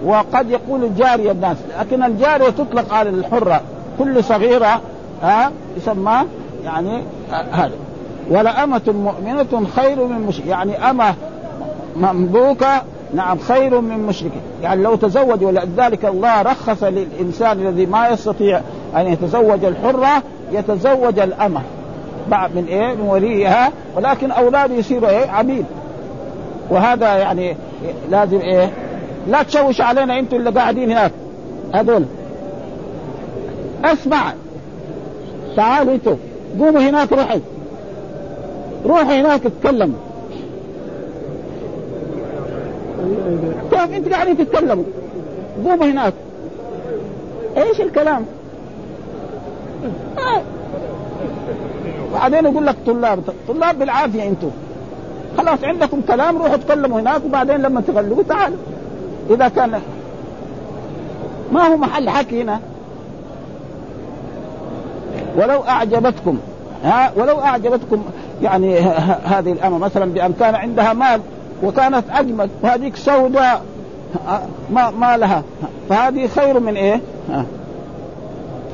وقد 0.06 0.50
يقول 0.50 0.84
الجارية 0.84 1.32
الناس 1.32 1.58
لكن 1.80 2.04
الجارية 2.04 2.50
تطلق 2.50 2.94
على 2.94 3.10
الحرة. 3.10 3.62
كل 4.00 4.24
صغيرة 4.24 4.82
ها؟ 5.22 5.52
يسمى 5.78 6.22
يعني 6.64 7.04
هذا. 7.52 7.72
ولا 8.30 8.64
أمة 8.64 8.82
مؤمنة 8.88 9.68
خير 9.76 10.08
من 10.08 10.20
مشرك 10.28 10.46
يعني 10.46 10.90
أمة 10.90 11.14
مملوكة 11.96 12.82
نعم 13.14 13.38
خير 13.38 13.82
من 13.82 14.00
مشرك. 14.00 14.32
يعني 14.64 14.84
لو 14.84 14.96
تزوج 14.96 15.44
ولذلك 15.44 16.06
الله 16.06 16.42
رخص 16.42 16.84
للإنسان 16.84 17.68
الذي 17.68 17.86
ما 17.86 18.10
يستطيع 18.10 18.62
أن 18.96 19.08
يتزوج 19.08 19.66
الحرة 19.66 20.24
يتزوج 20.52 21.20
الأمة. 21.20 21.62
بعد 22.30 22.56
من 22.56 22.66
إيه؟ 22.66 22.94
من 22.94 23.02
وليها. 23.02 23.72
ولكن 23.96 24.32
أولاده 24.32 24.76
يصيروا 24.76 25.10
إيه؟ 25.10 25.30
عبيد 25.30 25.66
وهذا 26.70 27.18
يعني 27.18 27.56
لازم 28.12 28.40
إيه؟ 28.40 28.70
لا 29.28 29.44
تشوش 29.44 29.82
علينا 29.82 30.20
أنتم 30.20 30.36
اللي 30.38 30.50
قاعدين 30.50 30.92
هناك. 30.92 31.12
هذول. 31.74 32.06
اسمع. 33.84 34.34
تعالوا 35.56 35.94
أنتم. 35.94 36.16
قوموا 36.60 36.82
هناك 36.82 37.14
روحوا 37.14 37.40
روحوا 38.86 39.22
هناك 39.22 39.42
اتكلموا 39.46 40.00
كيف 43.72 43.94
انت 43.94 44.14
قاعدين 44.14 44.38
تتكلموا. 44.38 44.84
قوموا 45.66 45.86
هناك. 45.86 46.14
إيش 47.58 47.82
الكلام؟ 47.82 48.26
آه. 50.18 50.42
بعدين 52.14 52.46
يقول 52.46 52.66
لك 52.66 52.76
طلاب 52.86 53.20
طلاب 53.48 53.80
بالعافية 53.80 54.28
أنتم 54.28 54.50
خلاص 55.38 55.64
عندكم 55.64 56.02
كلام 56.02 56.38
روحوا 56.38 56.58
تكلموا 56.58 57.00
هناك 57.00 57.26
وبعدين 57.26 57.58
لما 57.58 57.82
تغلبوا 57.82 58.24
تعالوا. 58.24 58.58
إذا 59.30 59.48
كان 59.48 59.82
ما 61.52 61.68
هو 61.68 61.78
محل 61.78 62.10
حكي 62.10 62.42
هنا. 62.42 62.60
ولو 65.38 65.62
أعجبتكم 65.62 66.38
ها 66.84 67.12
ولو 67.18 67.40
أعجبتكم 67.40 68.04
يعني 68.42 68.80
هذه 69.26 69.52
الأمة 69.52 69.78
مثلا 69.78 70.06
بأن 70.06 70.34
كان 70.40 70.56
عندها 70.56 70.94
مال 70.94 71.22
وكانت 71.64 72.04
أجمل 72.12 72.50
وهذيك 72.64 72.96
سوداء 72.96 73.62
ما 74.72 74.90
ما 74.90 75.18
لها. 75.18 75.44
فهذه 75.90 76.28
خير 76.28 76.60
من 76.60 76.76
إيه؟ 76.76 77.02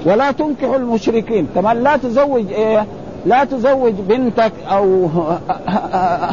ولا 0.05 0.31
تنكحوا 0.31 0.75
المشركين. 0.75 1.47
كمان 1.55 1.83
لا 1.83 1.97
تزوج 1.97 2.51
إيه؟ 2.51 2.85
لا 3.25 3.43
تزوج 3.43 3.93
بنتك 3.93 4.51
أو 4.67 5.09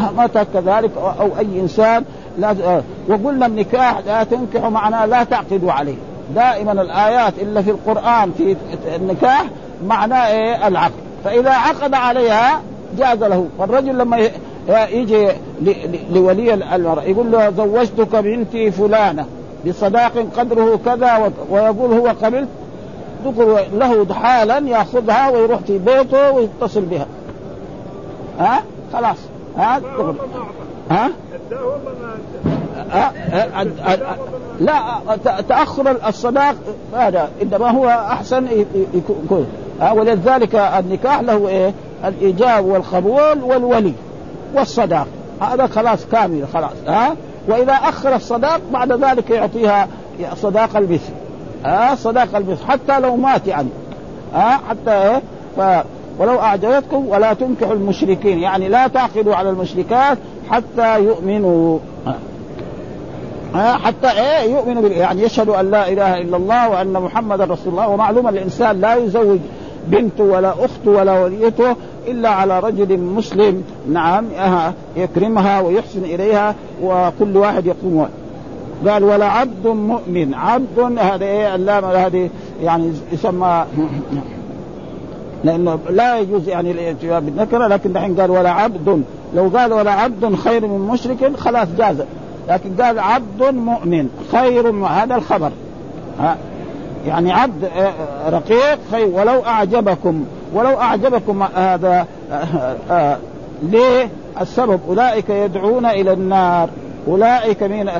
امتك 0.09 0.47
كذلك 0.55 0.91
أو 1.21 1.29
أي 1.39 1.61
إنسان. 1.61 2.05
لا 2.39 2.83
وقلنا 3.09 3.47
النكاح 3.47 3.99
لا 4.07 4.25
تنكحوا 4.25 4.71
معناه 4.71 5.07
لا 5.07 5.25
تعقدوا 5.25 5.73
عليه. 5.73 5.95
دائما 6.35 6.73
الآيات 6.73 7.35
إلا 7.43 7.63
في 7.63 7.71
القرآن 7.71 8.33
في 8.33 8.57
النكاح 8.97 9.45
معناه 9.87 10.29
إيه؟ 10.29 10.69
العقد. 10.69 10.93
فإذا 11.25 11.51
عقد 11.51 11.95
عليها 11.95 12.61
جاز 12.99 13.19
له. 13.19 13.47
فالرجل 13.59 13.99
لما 13.99 14.29
يجي 14.69 15.29
لولي 16.13 16.55
المرأة 16.55 17.03
يقول 17.03 17.33
له 17.33 17.51
زوجتك 17.51 18.17
بنتي 18.17 18.71
فلانة 18.71 19.27
بصداق 19.67 20.13
قدره 20.37 20.81
كذا 20.85 21.33
ويقول 21.51 21.93
هو 21.93 22.07
قبلت 22.07 22.49
له 23.73 24.15
حالا 24.15 24.59
ياخذها 24.59 25.31
ويروح 25.31 25.61
في 25.61 25.79
بيته 25.79 26.31
ويتصل 26.31 26.81
بها. 26.81 27.07
ها؟ 28.39 28.63
خلاص. 28.93 29.17
ها؟ 29.57 29.81
ها؟ 30.91 31.11
لا 34.61 35.01
تأخر 35.49 35.97
الصداق 36.09 36.55
هذا 36.95 37.29
إنما 37.43 37.71
هو 37.71 37.89
أحسن 37.89 38.47
يكون 38.95 39.47
ولذلك 39.93 40.55
النكاح 40.55 41.21
له 41.21 41.49
إيه؟ 41.49 41.73
الإيجاب 42.05 42.65
والقبول 42.65 43.43
والولي 43.43 43.95
والصداق. 44.55 45.07
هذا 45.41 45.67
خلاص 45.67 46.07
كامل 46.07 46.45
خلاص. 46.55 46.73
ها؟ 46.87 47.17
وإذا 47.49 47.73
أخر 47.73 48.15
الصداق 48.15 48.61
بعد 48.73 48.93
ذلك 48.93 49.31
يعطيها 49.31 49.89
صداق 50.35 50.77
المثل 50.77 51.13
ها 51.65 51.95
صداق 51.95 52.37
المثل 52.37 52.65
حتى 52.65 53.01
لو 53.01 53.17
مات 53.17 53.47
يعني. 53.47 53.69
ها 54.35 54.61
حتى 54.69 54.91
إيه 54.91 55.23
ف 55.57 55.85
ولو 56.19 56.39
اعجبتكم 56.39 57.07
ولا 57.09 57.33
تنكحوا 57.33 57.75
المشركين. 57.75 58.39
يعني 58.39 58.69
لا 58.69 58.87
تعقدوا 58.87 59.35
على 59.35 59.51
المشركات 59.51 60.19
حتى 60.51 61.05
يؤمنوا. 61.05 61.79
ها. 63.55 63.77
حتى 63.77 64.11
إيه 64.11 64.53
يؤمنوا 64.53 64.89
يعني 64.89 65.23
يشهدوا 65.23 65.61
أن 65.61 65.71
لا 65.71 65.89
إله 65.89 66.19
إلا 66.19 66.37
الله 66.37 66.69
وأن 66.69 66.93
محمدا 66.93 67.45
رسول 67.45 67.73
الله. 67.73 67.89
ومعلوم 67.89 68.29
الإنسان 68.29 68.81
لا 68.81 68.95
يزوج 68.95 69.39
بنته 69.87 70.25
ولا 70.25 70.51
أخته 70.51 70.91
ولا 70.91 71.25
وليته 71.25 71.77
إلا 72.09 72.29
على 72.29 72.61
رجل 72.61 72.99
مسلم. 72.99 73.65
نعم 73.93 74.25
يكرمها 74.97 75.61
ويحسن 75.61 76.05
إليها 76.05 76.55
وكل 76.83 77.37
واحد 77.37 77.67
يقوم 77.67 78.09
قال 78.89 79.05
ولا 79.05 79.27
عبد 79.27 79.67
مؤمن. 79.67 80.35
عبد 80.35 80.99
هذا 80.99 81.25
إيه؟ 81.25 81.55
اللام 81.55 81.85
هذه 81.85 82.31
يعني 82.63 82.93
يسمى 83.13 83.65
لأنه 85.45 85.79
لا 85.91 86.19
يجوز 86.19 86.49
يعني 86.49 86.71
الاتيان 86.71 87.21
بالنكرة 87.25 87.67
لكن 87.67 87.93
دحين 87.93 88.21
قال 88.21 88.31
ولا 88.31 88.51
عبد. 88.51 89.03
لو 89.35 89.51
قال 89.57 89.73
ولا 89.73 89.91
عبد 89.91 90.35
خير 90.35 90.67
من 90.67 90.89
مشرك 90.89 91.37
خلاص 91.37 91.69
جاز. 91.79 91.97
لكن 92.49 92.83
قال 92.83 92.99
عبد 92.99 93.43
مؤمن 93.43 94.09
خير 94.33 94.71
هذا 94.71 95.15
الخبر. 95.15 95.51
ها؟ 96.21 96.37
يعني 97.07 97.33
عبد 97.33 97.69
رقيق 98.29 98.79
خير. 98.91 99.09
ولو 99.09 99.45
أعجبكم 99.47 100.25
ولو 100.55 100.81
أعجبكم 100.81 101.43
هذا 101.43 102.07
ليه؟ 103.63 104.09
السبب. 104.41 104.81
أولئك 104.89 105.31
يدعون 105.31 105.87
إلى 105.87 106.13
النار. 106.13 106.69
أولئك 107.09 107.63
من 107.63 107.91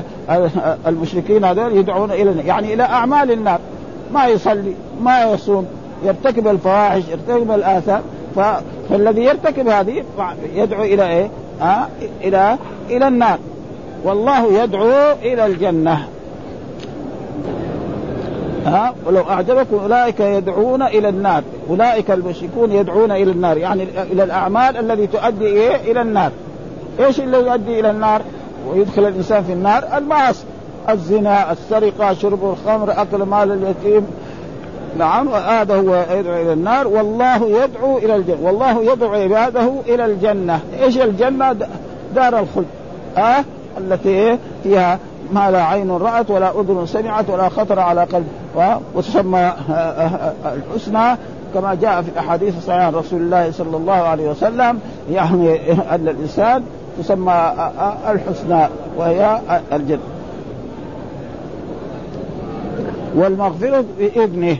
المشركين 0.87 1.45
هذول 1.45 1.77
يدعون 1.77 2.11
إلى 2.11 2.47
يعني 2.47 2.73
إلى 2.73 2.83
أعمال 2.83 3.31
النار. 3.31 3.59
ما 4.13 4.27
يصلي 4.27 4.73
ما 5.01 5.23
يصوم 5.23 5.65
يرتكب 6.05 6.47
الفواحش 6.47 7.01
يرتكب 7.11 7.51
الآثام. 7.51 8.01
فالذي 8.89 9.23
يرتكب 9.23 9.67
هذه 9.67 10.03
يدعو 10.55 10.83
إلى 10.83 11.09
إيه؟ 11.09 11.29
آه 11.61 11.87
إلى 12.23 12.57
إلى 12.89 13.07
النار. 13.07 13.39
والله 14.03 14.63
يدعو 14.63 15.11
إلى 15.21 15.45
الجنة. 15.45 16.07
ها 18.65 18.93
ولو 19.05 19.21
أعجبكم 19.29 19.77
أولئك 19.83 20.19
يدعون 20.19 20.81
إلى 20.81 21.09
النار. 21.09 21.43
أولئك 21.69 22.11
المشركون 22.11 22.71
يدعون 22.71 23.11
إلى 23.11 23.31
النار. 23.31 23.57
يعني 23.57 23.87
إلى 24.11 24.23
الأعمال 24.23 24.91
التي 24.91 25.07
تؤدي 25.07 25.45
إيه؟ 25.45 25.91
إلى 25.91 26.01
النار. 26.01 26.31
إيش 26.99 27.19
اللي 27.19 27.37
يؤدي 27.37 27.79
إلى 27.79 27.89
النار؟ 27.89 28.21
ويدخل 28.69 29.05
الإنسان 29.07 29.43
في 29.43 29.53
النار. 29.53 29.83
المعاصي 29.97 30.43
الزنا 30.89 31.51
السرقة 31.51 32.13
شرب 32.13 32.43
الخمر 32.43 32.91
أكل 33.01 33.23
مال 33.23 33.51
اليتيم. 33.51 34.07
نعم 34.97 35.29
هذا 35.29 35.75
هو 35.75 36.05
يدعو 36.11 36.41
إلى 36.41 36.53
النار. 36.53 36.87
والله 36.87 37.63
يدعو 37.63 37.97
إلى 37.97 38.15
الجنة. 38.15 38.37
والله 38.41 38.93
يدعو 38.93 39.13
عباده 39.13 39.71
إلى 39.87 40.05
الجنة. 40.05 40.59
إيش 40.83 40.97
الجنة؟ 40.97 41.55
دار 42.15 42.39
الخلد. 42.39 42.65
أه؟ 43.17 43.43
التي 43.77 44.37
فيها 44.63 44.99
ما 45.33 45.51
لا 45.51 45.63
عين 45.63 45.91
رأت 45.91 46.31
ولا 46.31 46.59
أذن 46.59 46.85
سمعت 46.85 47.29
ولا 47.29 47.49
خطر 47.49 47.79
على 47.79 48.03
قلب. 48.03 48.27
وتسمى 48.95 49.53
الحسنى. 50.45 51.17
كما 51.53 51.77
جاء 51.81 52.01
في 52.01 52.09
الأحاديث 52.09 52.57
الصحيحة 52.57 52.83
عن 52.83 52.93
رسول 52.93 53.21
الله 53.21 53.51
صلى 53.51 53.77
الله 53.77 53.93
عليه 53.93 54.29
وسلم 54.29 54.79
يعني 55.11 55.71
أن 55.71 56.07
الإنسان 56.07 56.63
تسمى 56.99 57.53
الحسنى 58.09 58.67
وهي 58.97 59.41
الجنة 59.73 59.99
والمغفرة 63.15 63.85
بإذنه. 63.99 64.57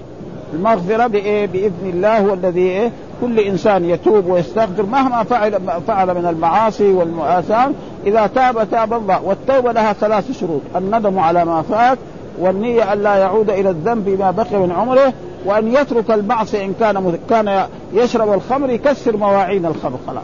المغفرة 0.53 1.07
بإيه؟ 1.07 1.45
بإذن 1.45 1.89
الله 1.93 2.19
هو 2.19 2.33
الذي 2.33 2.59
إيه؟ 2.59 2.91
كل 3.21 3.39
إنسان 3.39 3.85
يتوب 3.85 4.25
ويستغفر 4.25 4.85
مهما 4.85 5.23
فعل 5.23 5.59
فعل 5.87 6.07
من 6.07 6.25
المعاصي 6.25 6.93
والمآثام 6.93 7.73
إذا 8.05 8.27
تاب 8.27 8.67
تاب 8.71 8.93
الله. 8.93 9.23
والتوبة 9.23 9.71
لها 9.71 9.93
ثلاث 9.93 10.39
شروط. 10.39 10.61
الندم 10.75 11.19
على 11.19 11.45
ما 11.45 11.61
فات 11.61 11.97
والنية 12.39 12.93
أن 12.93 13.03
لا 13.03 13.15
يعود 13.15 13.49
إلى 13.49 13.69
الذنب 13.69 14.09
ما 14.09 14.31
بقي 14.31 14.57
من 14.57 14.71
عمره 14.71 15.13
وأن 15.45 15.67
يترك 15.67 16.11
المعصية 16.11 16.65
إن 16.65 16.73
كان 16.79 17.17
كان 17.29 17.65
يشرب 17.93 18.33
الخمر 18.33 18.69
يكسر 18.69 19.17
مواعين 19.17 19.65
الخمر 19.65 19.97
خلاص. 20.07 20.23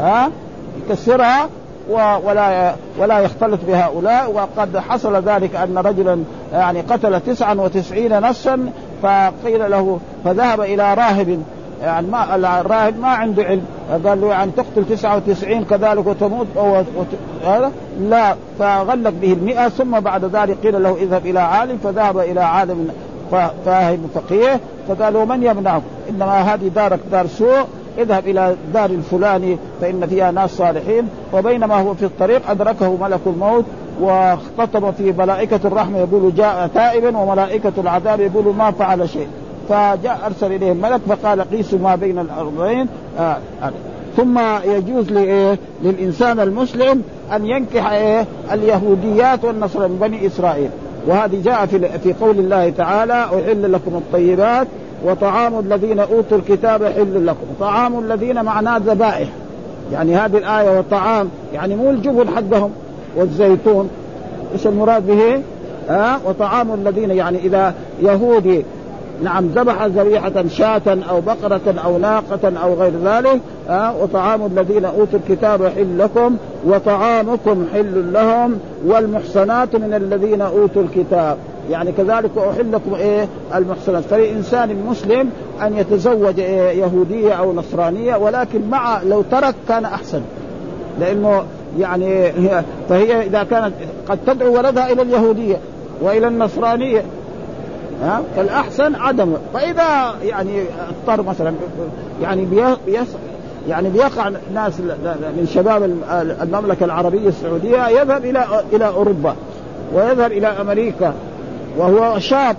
ها؟ 0.00 0.30
يكسرها 0.88 1.48
ولا 2.24 2.74
ولا 2.98 3.20
يختلط 3.20 3.60
بهؤلاء 3.66 4.32
وقد 4.32 4.78
حصل 4.78 5.16
ذلك 5.16 5.56
أن 5.56 5.78
رجلا 5.78 6.22
يعني 6.52 6.80
قتل 6.80 7.20
99 7.20 8.20
نفسا 8.20 8.70
فقيل 9.02 9.70
له 9.70 10.00
فذهب 10.24 10.60
إلى 10.60 10.94
راهب. 10.94 11.42
يعني 11.82 12.06
ما 12.06 12.34
الراهب 12.34 13.00
ما 13.00 13.08
عنده 13.08 13.42
علم. 13.42 13.64
قال 14.04 14.20
له 14.20 14.28
يعني 14.28 14.50
تقتل 14.56 14.84
99 14.84 15.64
كذلك 15.64 16.06
وتموت 16.06 16.46
أو 16.56 16.82
هذا؟ 17.44 17.72
لا. 18.00 18.34
فغلق 18.58 19.12
به 19.22 19.32
المئة 19.32 19.68
ثم 19.68 20.00
بعد 20.00 20.24
ذلك 20.24 20.56
قيل 20.62 20.82
له 20.82 20.96
اذهب 20.96 21.26
إلى 21.26 21.40
عالم. 21.40 21.78
فذهب 21.84 22.18
إلى 22.18 22.40
عالم 22.40 22.88
فاهم 23.64 24.10
فقيه 24.14 24.60
فقال 24.88 25.14
له 25.14 25.24
من 25.24 25.42
يمنعك؟ 25.42 25.82
إنما 26.10 26.54
هذه 26.54 26.68
دارك 26.68 27.00
دار 27.12 27.26
سوء. 27.26 27.64
اذهب 27.98 28.26
إلى 28.26 28.56
دار 28.74 28.90
الفلاني 28.90 29.58
فإن 29.80 30.06
فيها 30.06 30.30
ناس 30.30 30.50
صالحين 30.50 31.08
وبينما 31.32 31.80
هو 31.80 31.94
في 31.94 32.04
الطريق 32.04 32.50
أدركه 32.50 32.96
ملك 32.96 33.20
الموت 33.26 33.64
واختطب 34.00 34.90
في 34.90 35.12
ملائكة 35.12 35.60
الرحمة 35.64 35.98
يقول 35.98 36.34
جاء 36.34 36.70
تائبا 36.74 37.18
وملائكة 37.18 37.72
العذاب 37.78 38.20
يقول 38.20 38.54
ما 38.54 38.70
فعل 38.70 39.08
شيء 39.08 39.28
فجاء 39.68 40.20
أرسل 40.26 40.52
إليه 40.52 40.72
الملك 40.72 41.00
فقال 41.08 41.40
قيسوا 41.40 41.78
ما 41.78 41.94
بين 41.94 42.18
الأرضين 42.18 42.86
آه 43.18 43.36
آه. 43.62 43.72
ثم 44.16 44.38
يجوز 44.64 45.12
لإيه؟ 45.12 45.58
للإنسان 45.82 46.40
المسلم 46.40 47.02
أن 47.32 47.46
ينكح 47.46 47.90
إيه؟ 47.90 48.26
اليهوديات 48.52 49.44
والنصرانيين 49.44 49.98
بني 49.98 50.26
إسرائيل 50.26 50.70
وهذه 51.06 51.42
جاء 51.44 51.66
في 51.66 51.98
في 51.98 52.12
قول 52.12 52.38
الله 52.38 52.70
تعالى 52.70 53.24
أحل 53.24 53.72
لكم 53.72 53.94
الطيبات 53.94 54.66
وطعام 55.04 55.58
الذين 55.58 55.98
أوتوا 55.98 56.38
الكتاب 56.38 56.84
حل 56.84 57.26
لكم 57.26 57.46
طعام 57.60 57.98
الذين 57.98 58.44
معناه 58.44 58.78
ذبائح 58.78 59.28
يعني 59.92 60.16
هذه 60.16 60.38
الآية 60.38 60.76
والطعام 60.76 61.28
يعني 61.54 61.76
مو 61.76 61.90
الجبن 61.90 62.28
حقهم 62.28 62.70
والزيتون 63.16 63.90
إيش 64.52 64.66
المراد 64.66 65.06
به؟ 65.06 65.42
ها 65.88 66.14
أه؟ 66.14 66.18
وطعام 66.26 66.74
الذين 66.74 67.10
يعني 67.10 67.38
إذا 67.38 67.74
يهودي 68.02 68.64
نعم 69.22 69.46
ذبح 69.46 69.84
ذبيحة 69.84 70.44
شاة 70.48 70.98
أو 71.10 71.20
بقرة 71.20 71.74
أو 71.84 71.98
ناقة 71.98 72.52
أو 72.62 72.74
غير 72.74 72.92
ذلك 73.04 73.40
أه؟ 73.68 73.96
وطعام 74.02 74.46
الذين 74.46 74.84
أوتوا 74.84 75.18
الكتاب 75.18 75.66
حل 75.66 75.98
لكم 75.98 76.36
وطعامكم 76.66 77.66
حل 77.74 78.12
لهم 78.12 78.58
والمحصنات 78.86 79.76
من 79.76 79.94
الذين 79.94 80.40
أوتوا 80.40 80.82
الكتاب 80.82 81.36
يعني 81.70 81.92
كذلك 81.92 82.30
أحل 82.38 82.72
لكم 82.72 82.94
إيه؟ 82.94 83.28
المحصنات. 83.54 84.04
فللإنسان 84.04 84.86
مسلم 84.86 85.30
أن 85.62 85.76
يتزوج 85.76 86.40
إيه؟ 86.40 86.80
يهودية 86.80 87.32
أو 87.32 87.52
نصرانية 87.52 88.16
ولكن 88.16 88.70
مع 88.70 89.02
لو 89.02 89.22
ترك 89.22 89.54
كان 89.68 89.84
أحسن. 89.84 90.20
لأنه 91.00 91.44
يعني 91.78 92.32
فهي 92.88 93.26
إذا 93.26 93.42
كانت 93.42 93.72
قد 94.08 94.18
تدعو 94.26 94.56
ولدها 94.56 94.92
إلى 94.92 95.02
اليهودية 95.02 95.56
وإلى 96.00 96.28
النصرانية. 96.28 97.02
ها؟ 98.02 98.22
فالأحسن 98.36 98.94
عدمه 98.94 99.36
فإذا 99.54 100.14
يعني 100.24 100.62
اضطر 100.88 101.22
مثلا 101.22 101.52
يعني 102.22 102.44
بيص 102.86 103.08
يعني 103.68 103.88
بيقع 103.88 104.28
ناس 104.54 104.80
من 105.20 105.48
شباب 105.54 105.82
المملكة 106.42 106.84
العربية 106.84 107.28
السعودية 107.28 107.88
يذهب 107.88 108.24
إلى 108.24 108.44
إلى 108.72 108.86
أوروبا 108.86 109.34
ويذهب 109.94 110.32
إلى 110.32 110.46
أمريكا. 110.46 111.14
وهو 111.78 112.18
شاب. 112.18 112.56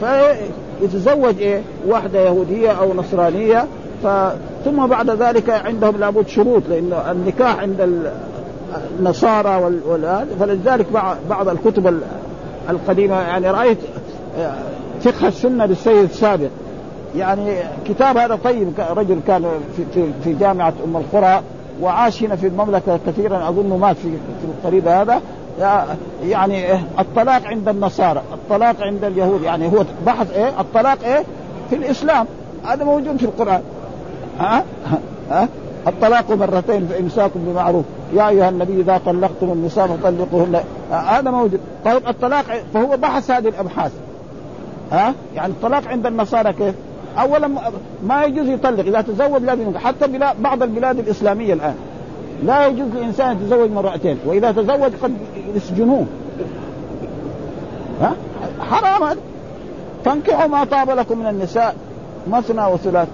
فيتزوج 0.00 1.38
إيه؟ 1.38 1.62
واحدة 1.86 2.20
يهودية 2.20 2.70
أو 2.70 2.94
نصرانية. 2.94 3.66
ف 4.02 4.06
ثم 4.64 4.86
بعد 4.86 5.10
ذلك 5.10 5.50
عندهم 5.50 5.96
لابد 5.96 6.28
شروط 6.28 6.62
لأنه 6.68 7.10
النكاح 7.10 7.58
عند 7.58 8.02
النصارى 8.98 9.56
وال... 9.86 10.26
فلذلك 10.40 10.86
بعض 11.30 11.48
الكتب 11.48 12.00
القديمة 12.70 13.20
يعني 13.20 13.50
رأيت 13.50 13.78
فقه 15.00 15.28
السنة 15.28 15.66
للسيد 15.66 15.96
السابق. 15.96 16.48
يعني 17.16 17.56
كتاب 17.88 18.16
هذا 18.16 18.38
طيب 18.44 18.72
رجل 18.96 19.18
كان 19.26 19.44
في 19.76 20.04
في 20.24 20.32
جامعة 20.32 20.72
أم 20.84 20.96
القرى 20.96 21.40
وعاش 21.82 22.22
هنا 22.22 22.36
في 22.36 22.46
المملكة 22.46 23.00
كثيرا. 23.06 23.48
أظن 23.48 23.78
مات 23.80 23.96
في 23.96 24.08
القريب 24.44 24.88
هذا. 24.88 25.20
يعني 26.24 26.72
الطلاق 26.98 27.44
عند 27.44 27.68
النصارى 27.68 28.22
الطلاق 28.32 28.76
عند 28.80 29.04
اليهود 29.04 29.42
يعني 29.42 29.66
هو 29.66 29.84
بحث 30.06 30.32
إيه 30.32 30.60
الطلاق 30.60 30.98
إيه 31.04 31.24
في 31.70 31.76
الإسلام. 31.76 32.26
هذا 32.64 32.84
موجود 32.84 33.16
في 33.16 33.24
القرآن. 33.24 33.62
ها؟ 34.38 34.64
ها؟ 35.30 35.48
الطلاق 35.86 36.30
مرتين 36.30 36.86
فامساك 36.86 37.30
بمعروف. 37.34 37.84
يا 38.14 38.28
أيها 38.28 38.48
النبي 38.48 38.80
إذا 38.80 39.00
طلقتم 39.06 39.52
النساء 39.52 39.86
فطلقوهن. 39.86 40.60
هذا 40.90 41.30
موجود. 41.30 41.60
طيب 41.84 42.08
الطلاق 42.08 42.44
فهو 42.74 42.96
بحث 42.96 43.30
هذه 43.30 43.48
الأبحاث. 43.48 43.92
ها؟ 44.92 45.14
يعني 45.34 45.52
الطلاق 45.52 45.88
عند 45.88 46.06
النصارى 46.06 46.52
كيف؟ 46.52 46.74
اولا 47.18 47.50
ما 48.06 48.24
يجوز 48.24 48.48
يطلق. 48.48 48.84
إذا 48.84 49.00
تزوج 49.00 49.42
لازم 49.42 49.78
حتى 49.78 50.06
بلاد 50.06 50.42
بعض 50.42 50.62
البلاد 50.62 50.98
الإسلامية 50.98 51.52
الآن. 51.52 51.74
لا 52.42 52.66
يجوز 52.66 52.88
لإنسان 52.94 53.36
يتزوج 53.36 53.70
مرتين 53.70 54.18
وإذا 54.26 54.52
تزوج 54.52 54.92
قد 55.02 55.14
يسجنوه. 55.54 56.06
ها؟ 58.00 58.14
حرام 58.60 59.16
فانكحوا 60.04 60.46
ما 60.46 60.64
طاب 60.64 60.90
لكم 60.90 61.18
من 61.18 61.26
النساء 61.26 61.76
مثنى 62.30 62.66
وثلاث. 62.66 63.08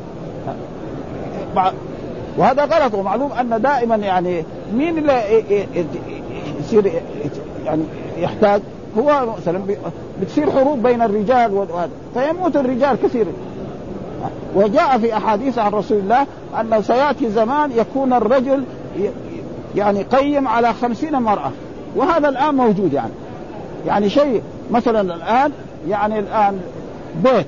وهذا 2.38 2.64
غلط 2.64 2.94
ومعلوم 2.94 3.32
أن 3.32 3.62
دائما 3.62 3.96
يعني 3.96 4.44
مين 4.74 4.98
اللي 4.98 5.44
يصير 6.60 6.92
يعني 7.64 7.82
يحتاج؟ 8.18 8.60
هو 8.98 9.26
مثلا 9.38 9.60
بتصير 10.22 10.50
حروب 10.50 10.82
بين 10.82 11.02
الرجال 11.02 11.54
وهذا. 11.54 11.90
فيموت 12.14 12.56
الرجال 12.56 12.96
كثير. 13.02 13.26
وجاء 14.54 14.98
في 14.98 15.16
أحاديث 15.16 15.58
عن 15.58 15.72
رسول 15.72 15.98
الله 15.98 16.26
أنه 16.60 16.80
سيأتي 16.80 17.30
زمان 17.30 17.70
يكون 17.72 18.12
الرجل 18.12 18.64
يعني 19.76 20.02
قيم 20.02 20.48
على 20.48 20.72
خمسين 20.74 21.12
مرأة. 21.12 21.50
وهذا 21.96 22.28
الآن 22.28 22.54
موجود 22.54 22.92
يعني. 22.92 23.12
يعني 23.86 24.10
شيء 24.10 24.42
مثلا 24.70 25.14
الآن 25.14 25.52
يعني 25.88 26.18
الآن 26.18 26.60
بيت. 27.24 27.46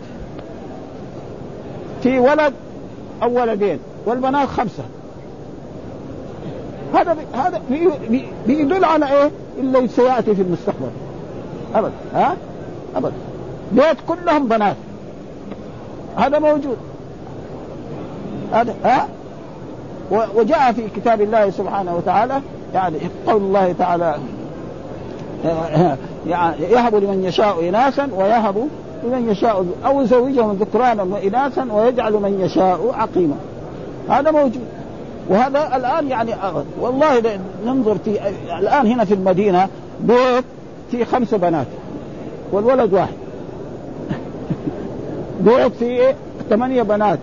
في 2.03 2.19
ولد 2.19 2.53
أو 3.23 3.41
ولدين 3.41 3.79
والبنات 4.07 4.49
خمسة. 4.49 4.83
هذا 6.95 7.17
هذا 7.35 7.63
بيدل 8.47 8.85
على 8.85 9.07
إيه؟ 9.13 9.31
اللي 9.59 9.89
سيأتي 9.89 10.35
في 10.35 10.43
المستقبل. 10.43 10.91
ابدا. 11.75 11.93
ها؟ 12.15 12.37
ابدا. 12.97 13.13
بيت 13.73 13.97
كلهم 14.09 14.49
بنات. 14.49 14.77
هذا 16.17 16.39
موجود. 16.39 16.77
هذا 18.53 18.75
ها؟ 18.85 19.09
وجاء 20.11 20.73
في 20.73 20.83
كتاب 20.97 21.21
الله 21.21 21.51
سبحانه 21.51 21.97
وتعالى 21.97 22.41
يعني 22.75 22.97
قول 23.27 23.37
الله 23.37 23.75
تعالى 23.79 24.17
يعني 26.27 26.63
يهب 26.63 26.95
لمن 26.95 27.25
يشاء 27.25 27.69
اناثا 27.69 28.09
ويهب 28.17 28.69
لمن 29.05 29.31
يشاء 29.31 29.67
أو 29.87 30.01
يزوجهم 30.01 30.53
ذكرانا 30.53 31.03
واناثا 31.03 31.67
ويجعل 31.73 32.13
من 32.13 32.41
يشاء 32.41 32.95
عقيما. 32.99 33.37
هذا 34.09 34.31
موجود. 34.31 34.65
وهذا 35.29 35.77
الآن 35.77 36.09
يعني 36.09 36.35
والله 36.81 37.23
ننظر 37.67 37.99
في 38.05 38.19
الآن 38.59 38.87
هنا 38.87 39.05
في 39.05 39.15
المدينة 39.15 39.69
بيت 40.01 40.45
في 40.91 41.05
خمسه 41.05 41.37
بنات 41.37 41.67
والولد 42.53 42.93
واحد. 42.93 43.15
بيت 45.47 45.73
في 45.75 46.15
ثمانية 46.51 46.83
بنات. 46.83 47.19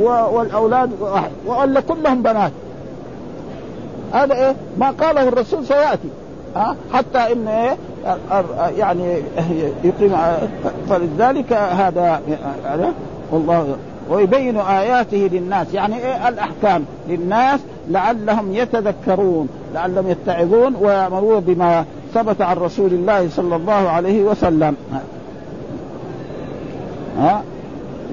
والأولاد 0.00 0.90
واحد 1.00 1.30
ولا 1.46 1.80
كلهم 1.80 2.22
بنات. 2.22 2.52
هذا 4.12 4.34
إيه؟ 4.34 4.56
ما 4.78 4.90
قاله 4.90 5.28
الرسول 5.28 5.66
سيأتي. 5.66 6.08
ها؟ 6.56 6.76
حتى 6.92 7.18
إن 7.32 7.48
إيه؟ 7.48 7.76
يعني 8.78 9.22
يقيم 9.84 10.16
فلذلك 10.88 11.52
هذا 11.52 12.20
والله 13.30 13.76
ويبين 14.10 14.56
آياته 14.56 15.30
للناس. 15.32 15.74
يعني 15.74 15.96
إيه؟ 15.96 16.28
الأحكام 16.28 16.84
للناس 17.08 17.60
لعلهم 17.90 18.54
يتذكرون 18.54 19.48
لعلهم 19.74 20.10
يتعظون 20.10 20.74
ويعملون 20.80 21.40
بما 21.40 21.84
ثبت 22.14 22.40
عن 22.42 22.56
رسول 22.56 22.92
الله 22.92 23.28
صلى 23.28 23.56
الله 23.56 23.72
عليه 23.72 24.22
وسلم. 24.22 24.76
ها؟ 27.18 27.42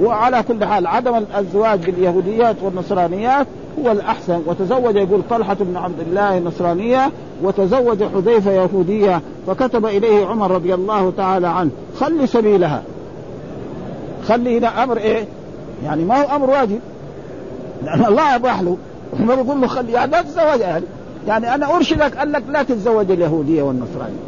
وعلى 0.01 0.43
كل 0.43 0.65
حال 0.65 0.87
عدم 0.87 1.23
الزواج 1.37 1.79
باليهوديات 1.79 2.55
والنصرانيات 2.61 3.47
هو 3.79 3.91
الأحسن. 3.91 4.41
وتزوج 4.45 4.95
يقول 4.95 5.21
طلحة 5.29 5.57
بن 5.59 5.77
عبد 5.77 5.99
الله 5.99 6.37
النصرانية 6.37 7.11
وتزوج 7.43 8.03
حذيفة 8.03 8.51
يهودية 8.51 9.21
فكتب 9.47 9.85
إليه 9.85 10.25
عمر 10.25 10.51
رضي 10.51 10.73
الله 10.73 11.13
تعالى 11.17 11.47
عنه 11.47 11.69
خلي 11.99 12.27
سبيلها. 12.27 12.83
خلي 14.27 14.57
هنا 14.57 14.83
أمر 14.83 14.97
إيه؟ 14.97 15.25
يعني 15.83 16.03
ما 16.03 16.21
هو 16.21 16.35
أمر 16.35 16.49
واجب. 16.49 16.79
لأن 17.83 18.05
الله 18.05 18.35
أباح 18.35 18.61
له 18.61 18.77
عمر 19.19 19.33
يقول 19.33 19.61
له 19.61 19.67
خلي 19.67 19.91
يعني 19.91 20.11
لا 20.11 20.21
تتزوج 20.21 20.59
يعني 20.59 20.85
يعني 21.27 21.55
أنا 21.55 21.75
أرشدك 21.75 22.11
لك 22.23 22.43
لا 22.49 22.63
تتزوج 22.63 23.11
اليهودية 23.11 23.63
والنصرانية. 23.63 24.19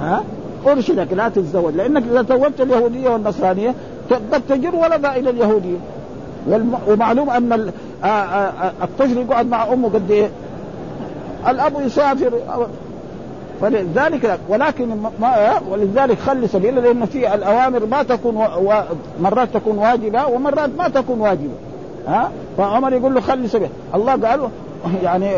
ها؟ 0.00 0.24
أرشدك 0.66 1.12
لا 1.12 1.28
تتزوج 1.28 1.74
لأنك 1.74 2.02
إذا 2.10 2.22
تزوجت 2.22 2.60
اليهودية 2.60 3.08
والنصرانية 3.08 3.74
قد 4.10 4.42
تجر 4.48 4.76
ولدها 4.76 5.16
إلى 5.16 5.30
اليهودية. 5.30 5.78
ومعلوم 6.88 7.30
أن 7.30 7.72
الطفل 8.82 9.18
يقعد 9.18 9.46
مع 9.46 9.72
أمه 9.72 9.88
قد 9.88 10.10
إيه؟ 10.10 10.28
الأب 11.48 11.72
يسافر. 11.80 12.32
فلذلك 13.60 14.38
ولكن 14.48 14.88
ما 15.20 15.60
ولذلك 15.70 16.18
خلي 16.18 16.48
سبيله 16.48 16.80
لأن 16.80 17.06
في 17.06 17.34
الأوامر 17.34 17.86
ما 17.86 18.02
تكون 18.02 18.36
و... 18.36 18.82
مرات 19.20 19.48
تكون 19.54 19.78
واجبة 19.78 20.26
ومرات 20.26 20.70
ما 20.78 20.88
تكون 20.88 21.20
واجبة. 21.20 21.54
ها؟ 22.08 22.30
فعمر 22.58 22.92
يقول 22.92 23.14
له 23.14 23.20
خلي 23.20 23.48
سبيل. 23.48 23.68
الله 23.94 24.12
قال 24.12 24.48
يعني 25.04 25.30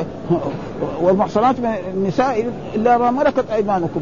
والمحصنات 1.02 1.60
من 1.60 1.74
النساء 1.94 2.50
إلا 2.74 2.98
ما 2.98 3.10
ملكت 3.10 3.44
أيمانكم. 3.52 4.00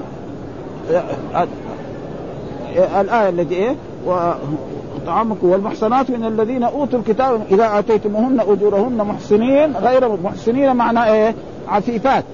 الآية 2.76 3.28
التي 3.28 3.54
إيه؟ 3.54 3.76
وطعامكم 4.06 5.48
والمحصنات 5.48 6.10
من 6.10 6.24
الذين 6.24 6.62
أوتوا 6.62 6.98
الكتاب 6.98 7.40
إذا 7.50 7.78
آتيتموهن 7.78 8.40
أجورهن 8.40 8.96
محسنين 8.96 9.76
غير 9.76 10.16
محسنين 10.24 10.76
معنى 10.76 11.12
إيه؟ 11.12 11.34
عفيفات. 11.68 12.24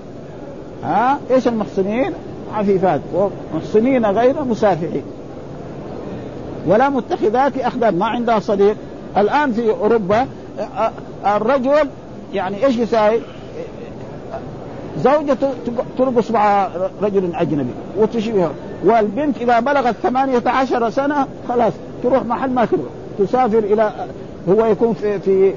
ها؟ 0.85 1.19
إيش 1.31 1.49
المحسنين؟ 1.49 2.13
عفيفات. 2.55 3.01
ومحسنين 3.15 4.07
غير 4.07 4.45
مسافحين. 4.45 5.03
ولا 6.67 6.89
متخذات 6.89 7.59
أخدان. 7.59 7.99
ما 7.99 8.07
عندها 8.07 8.39
صديق. 8.39 8.77
الآن 9.17 9.53
في 9.53 9.71
أوروبا 9.71 10.27
الرجل 11.27 11.89
يعني 12.35 12.67
إيش 12.67 12.77
يساوي؟ 12.77 13.21
زوجته 14.99 15.51
ترقص 15.99 16.31
مع 16.31 16.69
رجل 17.03 17.35
أجنبي 17.35 17.71
وتشبهه 17.99 18.51
والبنت 18.85 19.37
إذا 19.37 19.61
بلغت 19.61 19.95
ثمانية 20.03 20.43
عشر 20.47 20.91
سنة 20.91 21.27
خلاص 21.49 21.73
تروح 22.03 22.25
محل 22.25 22.51
ما 22.51 22.65
تروح. 22.65 22.87
تسافر 23.19 23.59
إلى 23.59 23.93
هو 24.49 24.67
يكون 24.67 24.95
في 24.95 25.19
في 25.19 25.51
في, 25.51 25.57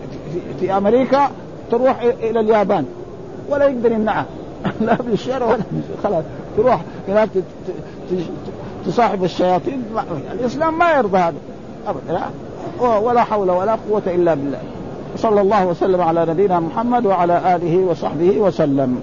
في 0.60 0.78
أمريكا 0.78 1.32
تروح 1.72 2.02
إلى 2.02 2.40
اليابان. 2.40 2.86
ولا 3.50 3.68
يقدر 3.68 3.92
يمنعها 3.92 4.26
لا 4.82 4.96
بالشارع 4.96 5.46
ولا 5.46 5.64
خلاص 6.04 6.24
تروح 6.58 6.82
هناك 7.08 7.30
تصاحب 8.86 9.24
الشياطين. 9.24 9.84
الإسلام 10.32 10.78
ما 10.78 10.92
يرضى 10.92 11.18
هذا. 11.18 11.36
أبدا. 11.88 12.22
ولا 13.00 13.24
حول 13.24 13.52
ولا 13.52 13.78
قوة 13.90 14.02
إلا 14.08 14.34
بالله. 14.34 14.60
صلى 15.18 15.42
الله 15.42 15.66
وسلم 15.66 16.02
على 16.02 16.26
نبينا 16.26 16.60
محمد 16.60 17.06
وعلى 17.06 17.56
آله 17.56 17.78
وصحبه 17.78 18.40
وسلم. 18.40 19.02